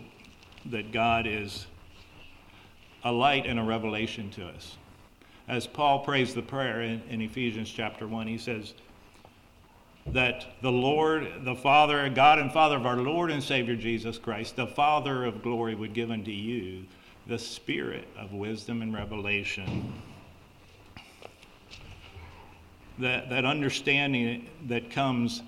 that 0.66 0.92
God 0.92 1.26
is 1.26 1.66
a 3.04 3.12
light 3.12 3.46
and 3.46 3.58
a 3.58 3.62
revelation 3.62 4.30
to 4.30 4.46
us. 4.46 4.76
As 5.48 5.66
Paul 5.66 6.00
prays 6.00 6.34
the 6.34 6.42
prayer 6.42 6.82
in, 6.82 7.02
in 7.08 7.20
Ephesians 7.20 7.70
chapter 7.70 8.06
1, 8.06 8.26
he 8.26 8.38
says, 8.38 8.74
that 10.06 10.46
the 10.62 10.72
Lord, 10.72 11.44
the 11.44 11.54
Father, 11.54 12.08
God 12.08 12.38
and 12.38 12.52
Father 12.52 12.76
of 12.76 12.86
our 12.86 12.96
Lord 12.96 13.30
and 13.30 13.42
Savior 13.42 13.76
Jesus 13.76 14.18
Christ, 14.18 14.56
the 14.56 14.66
Father 14.66 15.24
of 15.24 15.42
glory, 15.42 15.74
would 15.74 15.94
give 15.94 16.10
unto 16.10 16.30
you 16.30 16.84
the 17.26 17.38
spirit 17.38 18.08
of 18.18 18.32
wisdom 18.32 18.82
and 18.82 18.92
revelation. 18.92 19.92
That, 22.98 23.30
that 23.30 23.44
understanding 23.44 24.48
that 24.66 24.90
comes 24.90 25.42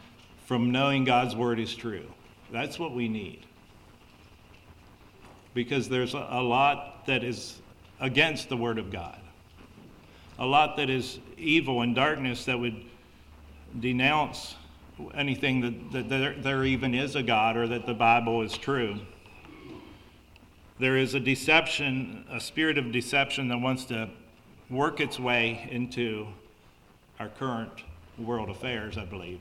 from 0.46 0.70
knowing 0.70 1.04
God's 1.04 1.34
word 1.34 1.58
is 1.58 1.74
true. 1.74 2.06
That's 2.52 2.78
what 2.78 2.94
we 2.94 3.08
need 3.08 3.44
because 5.54 5.88
there's 5.88 6.14
a, 6.14 6.18
lot 6.18 7.06
that 7.06 7.24
is 7.24 7.60
against 8.00 8.48
the 8.48 8.56
Word 8.56 8.78
of 8.78 8.90
God, 8.90 9.18
a 10.38 10.44
lot 10.44 10.76
that 10.76 10.90
is 10.90 11.20
evil 11.38 11.80
and 11.82 11.94
darkness 11.94 12.44
that 12.44 12.58
would 12.58 12.84
denounce 13.78 14.56
anything 15.14 15.60
that, 15.60 15.92
that 15.92 16.08
there, 16.08 16.34
there 16.34 16.64
even 16.64 16.94
is 16.94 17.16
a 17.16 17.22
God 17.22 17.56
or 17.56 17.66
that 17.68 17.86
the 17.86 17.94
Bible 17.94 18.42
is 18.42 18.56
true. 18.56 19.00
There 20.78 20.96
is 20.96 21.14
a 21.14 21.20
deception, 21.20 22.24
a 22.30 22.40
spirit 22.40 22.78
of 22.78 22.90
deception 22.90 23.48
that 23.48 23.58
wants 23.58 23.84
to 23.86 24.10
work 24.68 25.00
its 25.00 25.20
way 25.20 25.68
into 25.70 26.26
our 27.20 27.28
current 27.28 27.70
world 28.18 28.50
affairs, 28.50 28.98
I 28.98 29.04
believe. 29.04 29.40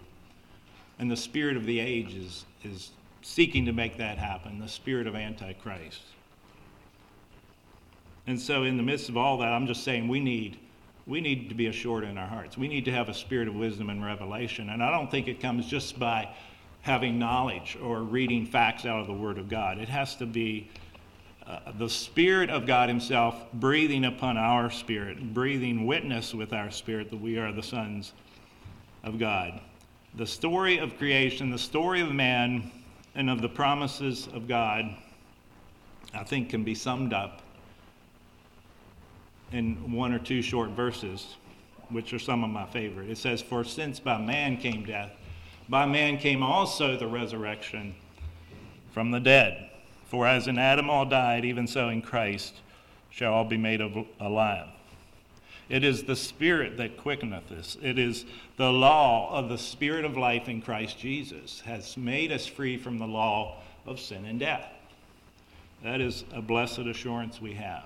And 0.99 1.09
the 1.09 1.17
spirit 1.17 1.57
of 1.57 1.65
the 1.65 1.79
age 1.79 2.13
is, 2.13 2.45
is 2.63 2.91
seeking 3.23 3.65
to 3.65 3.71
make 3.71 3.97
that 3.97 4.17
happen, 4.17 4.59
the 4.59 4.67
spirit 4.67 5.07
of 5.07 5.15
Antichrist. 5.15 6.01
And 8.27 8.39
so, 8.39 8.63
in 8.63 8.77
the 8.77 8.83
midst 8.83 9.09
of 9.09 9.17
all 9.17 9.37
that, 9.39 9.51
I'm 9.51 9.65
just 9.65 9.83
saying 9.83 10.07
we 10.07 10.19
need, 10.19 10.59
we 11.07 11.19
need 11.19 11.49
to 11.49 11.55
be 11.55 11.67
assured 11.67 12.03
in 12.03 12.17
our 12.17 12.27
hearts. 12.27 12.57
We 12.57 12.67
need 12.67 12.85
to 12.85 12.91
have 12.91 13.09
a 13.09 13.13
spirit 13.13 13.47
of 13.47 13.55
wisdom 13.55 13.89
and 13.89 14.03
revelation. 14.03 14.69
And 14.69 14.83
I 14.83 14.91
don't 14.91 15.09
think 15.09 15.27
it 15.27 15.41
comes 15.41 15.65
just 15.65 15.97
by 15.97 16.29
having 16.81 17.17
knowledge 17.17 17.77
or 17.81 18.01
reading 18.01 18.45
facts 18.45 18.85
out 18.85 18.99
of 18.99 19.07
the 19.07 19.13
Word 19.13 19.37
of 19.37 19.49
God. 19.49 19.77
It 19.77 19.89
has 19.89 20.15
to 20.17 20.25
be 20.25 20.69
uh, 21.47 21.59
the 21.77 21.89
Spirit 21.89 22.49
of 22.49 22.65
God 22.65 22.89
Himself 22.89 23.35
breathing 23.53 24.05
upon 24.05 24.37
our 24.37 24.69
spirit, 24.69 25.33
breathing 25.33 25.85
witness 25.85 26.33
with 26.33 26.53
our 26.53 26.71
spirit 26.71 27.09
that 27.09 27.19
we 27.19 27.37
are 27.37 27.51
the 27.51 27.63
sons 27.63 28.13
of 29.03 29.17
God. 29.17 29.59
The 30.15 30.27
story 30.27 30.77
of 30.77 30.97
creation, 30.97 31.49
the 31.49 31.57
story 31.57 32.01
of 32.01 32.11
man, 32.11 32.71
and 33.15 33.29
of 33.29 33.41
the 33.41 33.49
promises 33.49 34.27
of 34.33 34.47
God, 34.47 34.95
I 36.13 36.23
think 36.23 36.49
can 36.49 36.63
be 36.63 36.75
summed 36.75 37.13
up 37.13 37.41
in 39.51 39.93
one 39.93 40.13
or 40.13 40.19
two 40.19 40.41
short 40.41 40.71
verses, 40.71 41.35
which 41.89 42.13
are 42.13 42.19
some 42.19 42.43
of 42.43 42.49
my 42.49 42.65
favorite. 42.65 43.09
It 43.09 43.17
says, 43.17 43.41
For 43.41 43.63
since 43.63 43.99
by 43.99 44.17
man 44.17 44.57
came 44.57 44.83
death, 44.83 45.11
by 45.69 45.85
man 45.85 46.17
came 46.17 46.43
also 46.43 46.97
the 46.97 47.07
resurrection 47.07 47.95
from 48.91 49.11
the 49.11 49.19
dead. 49.19 49.69
For 50.05 50.27
as 50.27 50.47
in 50.47 50.57
Adam 50.57 50.89
all 50.89 51.05
died, 51.05 51.45
even 51.45 51.67
so 51.67 51.89
in 51.89 52.01
Christ 52.01 52.61
shall 53.09 53.33
all 53.33 53.45
be 53.45 53.57
made 53.57 53.81
alive. 54.19 54.67
It 55.69 55.83
is 55.83 56.03
the 56.03 56.15
Spirit 56.15 56.77
that 56.77 56.97
quickeneth 56.97 57.51
us. 57.51 57.77
It 57.81 57.97
is 57.97 58.25
the 58.57 58.71
law 58.71 59.37
of 59.37 59.49
the 59.49 59.57
Spirit 59.57 60.05
of 60.05 60.17
life 60.17 60.49
in 60.49 60.61
Christ 60.61 60.99
Jesus 60.99 61.61
has 61.61 61.95
made 61.95 62.31
us 62.31 62.45
free 62.45 62.77
from 62.77 62.97
the 62.99 63.07
law 63.07 63.61
of 63.85 63.99
sin 63.99 64.25
and 64.25 64.39
death. 64.39 64.67
That 65.83 66.01
is 66.01 66.23
a 66.33 66.41
blessed 66.41 66.79
assurance 66.79 67.41
we 67.41 67.53
have. 67.53 67.83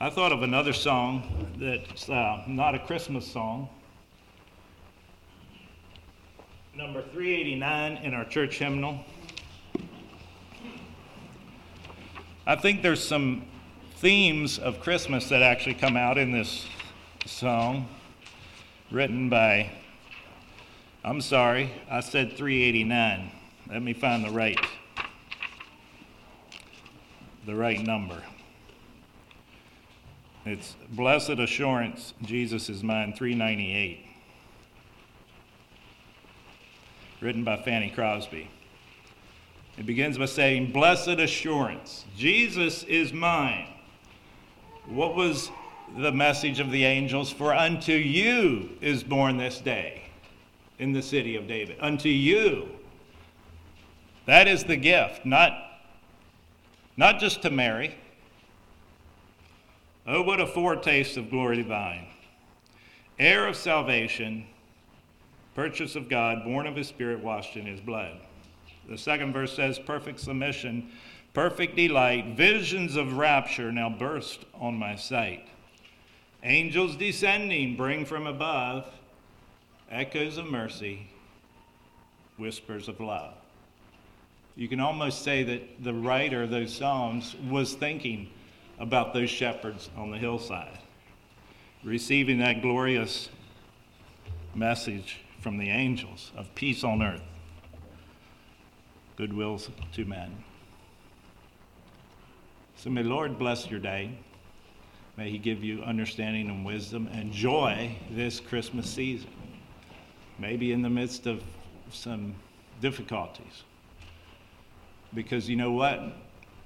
I 0.00 0.10
thought 0.10 0.32
of 0.32 0.42
another 0.42 0.72
song 0.72 1.54
that's 1.58 2.08
uh, 2.08 2.42
not 2.46 2.74
a 2.74 2.78
Christmas 2.78 3.26
song. 3.26 3.68
Number 6.74 7.00
389 7.00 7.98
in 7.98 8.14
our 8.14 8.24
church 8.24 8.58
hymnal. 8.58 9.04
I 12.46 12.56
think 12.56 12.82
there's 12.82 13.02
some 13.02 13.46
themes 14.04 14.58
of 14.58 14.80
Christmas 14.80 15.30
that 15.30 15.40
actually 15.40 15.72
come 15.72 15.96
out 15.96 16.18
in 16.18 16.30
this 16.30 16.66
song, 17.24 17.88
written 18.90 19.30
by, 19.30 19.72
I'm 21.02 21.22
sorry, 21.22 21.70
I 21.90 22.00
said 22.00 22.36
389. 22.36 23.30
Let 23.70 23.80
me 23.80 23.94
find 23.94 24.22
the 24.22 24.30
right, 24.30 24.60
the 27.46 27.54
right 27.54 27.80
number. 27.80 28.22
It's 30.44 30.76
Blessed 30.90 31.38
Assurance, 31.38 32.12
Jesus 32.20 32.68
is 32.68 32.82
Mine, 32.82 33.14
398. 33.14 34.04
Written 37.22 37.42
by 37.42 37.56
Fanny 37.56 37.88
Crosby. 37.88 38.50
It 39.78 39.86
begins 39.86 40.18
by 40.18 40.26
saying, 40.26 40.72
Blessed 40.72 41.08
assurance, 41.08 42.04
Jesus 42.18 42.82
is 42.82 43.10
mine. 43.10 43.73
What 44.86 45.14
was 45.14 45.50
the 45.96 46.12
message 46.12 46.60
of 46.60 46.70
the 46.70 46.84
angels? 46.84 47.30
For 47.30 47.54
unto 47.54 47.92
you 47.92 48.70
is 48.80 49.02
born 49.02 49.38
this 49.38 49.60
day 49.60 50.02
in 50.78 50.92
the 50.92 51.02
city 51.02 51.36
of 51.36 51.46
David. 51.46 51.76
Unto 51.80 52.08
you. 52.08 52.68
That 54.26 54.48
is 54.48 54.64
the 54.64 54.76
gift, 54.76 55.24
not, 55.24 55.52
not 56.96 57.18
just 57.18 57.42
to 57.42 57.50
Mary. 57.50 57.94
Oh, 60.06 60.22
what 60.22 60.40
a 60.40 60.46
foretaste 60.46 61.16
of 61.16 61.30
glory 61.30 61.56
divine. 61.56 62.06
Heir 63.18 63.46
of 63.46 63.56
salvation, 63.56 64.46
purchase 65.54 65.96
of 65.96 66.08
God, 66.08 66.44
born 66.44 66.66
of 66.66 66.76
his 66.76 66.88
spirit, 66.88 67.20
washed 67.20 67.56
in 67.56 67.64
his 67.64 67.80
blood. 67.80 68.18
The 68.88 68.98
second 68.98 69.32
verse 69.32 69.54
says, 69.54 69.78
perfect 69.78 70.20
submission, 70.20 70.90
perfect 71.34 71.74
delight, 71.76 72.36
visions 72.36 72.96
of 72.96 73.18
rapture 73.18 73.70
now 73.72 73.90
burst 73.90 74.44
on 74.54 74.74
my 74.76 74.96
sight. 74.96 75.46
Angels 76.44 76.96
descending 76.96 77.76
bring 77.76 78.06
from 78.06 78.26
above 78.26 78.86
echoes 79.90 80.38
of 80.38 80.46
mercy, 80.46 81.08
whispers 82.36 82.88
of 82.88 83.00
love. 83.00 83.34
You 84.56 84.68
can 84.68 84.78
almost 84.78 85.22
say 85.22 85.42
that 85.42 85.82
the 85.82 85.92
writer 85.92 86.44
of 86.44 86.50
those 86.50 86.72
Psalms 86.72 87.34
was 87.50 87.74
thinking 87.74 88.30
about 88.78 89.12
those 89.12 89.30
shepherds 89.30 89.90
on 89.96 90.10
the 90.10 90.18
hillside, 90.18 90.78
receiving 91.82 92.38
that 92.38 92.62
glorious 92.62 93.28
message 94.54 95.20
from 95.40 95.58
the 95.58 95.70
angels 95.70 96.30
of 96.36 96.54
peace 96.54 96.84
on 96.84 97.02
earth 97.02 97.20
goodwill 99.16 99.60
to 99.92 100.04
men. 100.04 100.44
So 102.84 102.90
may 102.90 103.02
Lord 103.02 103.38
bless 103.38 103.70
your 103.70 103.80
day. 103.80 104.10
May 105.16 105.30
He 105.30 105.38
give 105.38 105.64
you 105.64 105.80
understanding 105.80 106.50
and 106.50 106.66
wisdom 106.66 107.08
and 107.14 107.32
joy 107.32 107.96
this 108.10 108.40
Christmas 108.40 108.90
season. 108.90 109.30
Maybe 110.38 110.70
in 110.70 110.82
the 110.82 110.90
midst 110.90 111.26
of 111.26 111.42
some 111.90 112.34
difficulties. 112.82 113.62
Because 115.14 115.48
you 115.48 115.56
know 115.56 115.72
what? 115.72 115.98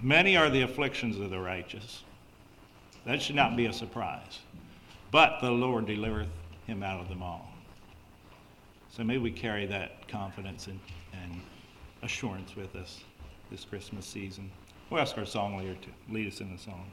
Many 0.00 0.36
are 0.36 0.50
the 0.50 0.62
afflictions 0.62 1.20
of 1.20 1.30
the 1.30 1.38
righteous. 1.38 2.02
That 3.06 3.22
should 3.22 3.36
not 3.36 3.56
be 3.56 3.66
a 3.66 3.72
surprise. 3.72 4.40
But 5.12 5.38
the 5.40 5.52
Lord 5.52 5.86
delivereth 5.86 6.26
him 6.66 6.82
out 6.82 7.00
of 7.00 7.08
them 7.08 7.22
all. 7.22 7.48
So 8.90 9.04
may 9.04 9.18
we 9.18 9.30
carry 9.30 9.66
that 9.66 10.08
confidence 10.08 10.66
and, 10.66 10.80
and 11.12 11.40
assurance 12.02 12.56
with 12.56 12.74
us 12.74 13.04
this 13.52 13.64
Christmas 13.64 14.04
season. 14.04 14.50
We'll 14.90 15.02
ask 15.02 15.18
our 15.18 15.26
song 15.26 15.58
leader 15.58 15.74
to 15.74 16.12
lead 16.12 16.28
us 16.28 16.40
in 16.40 16.50
the 16.50 16.58
song. 16.58 16.86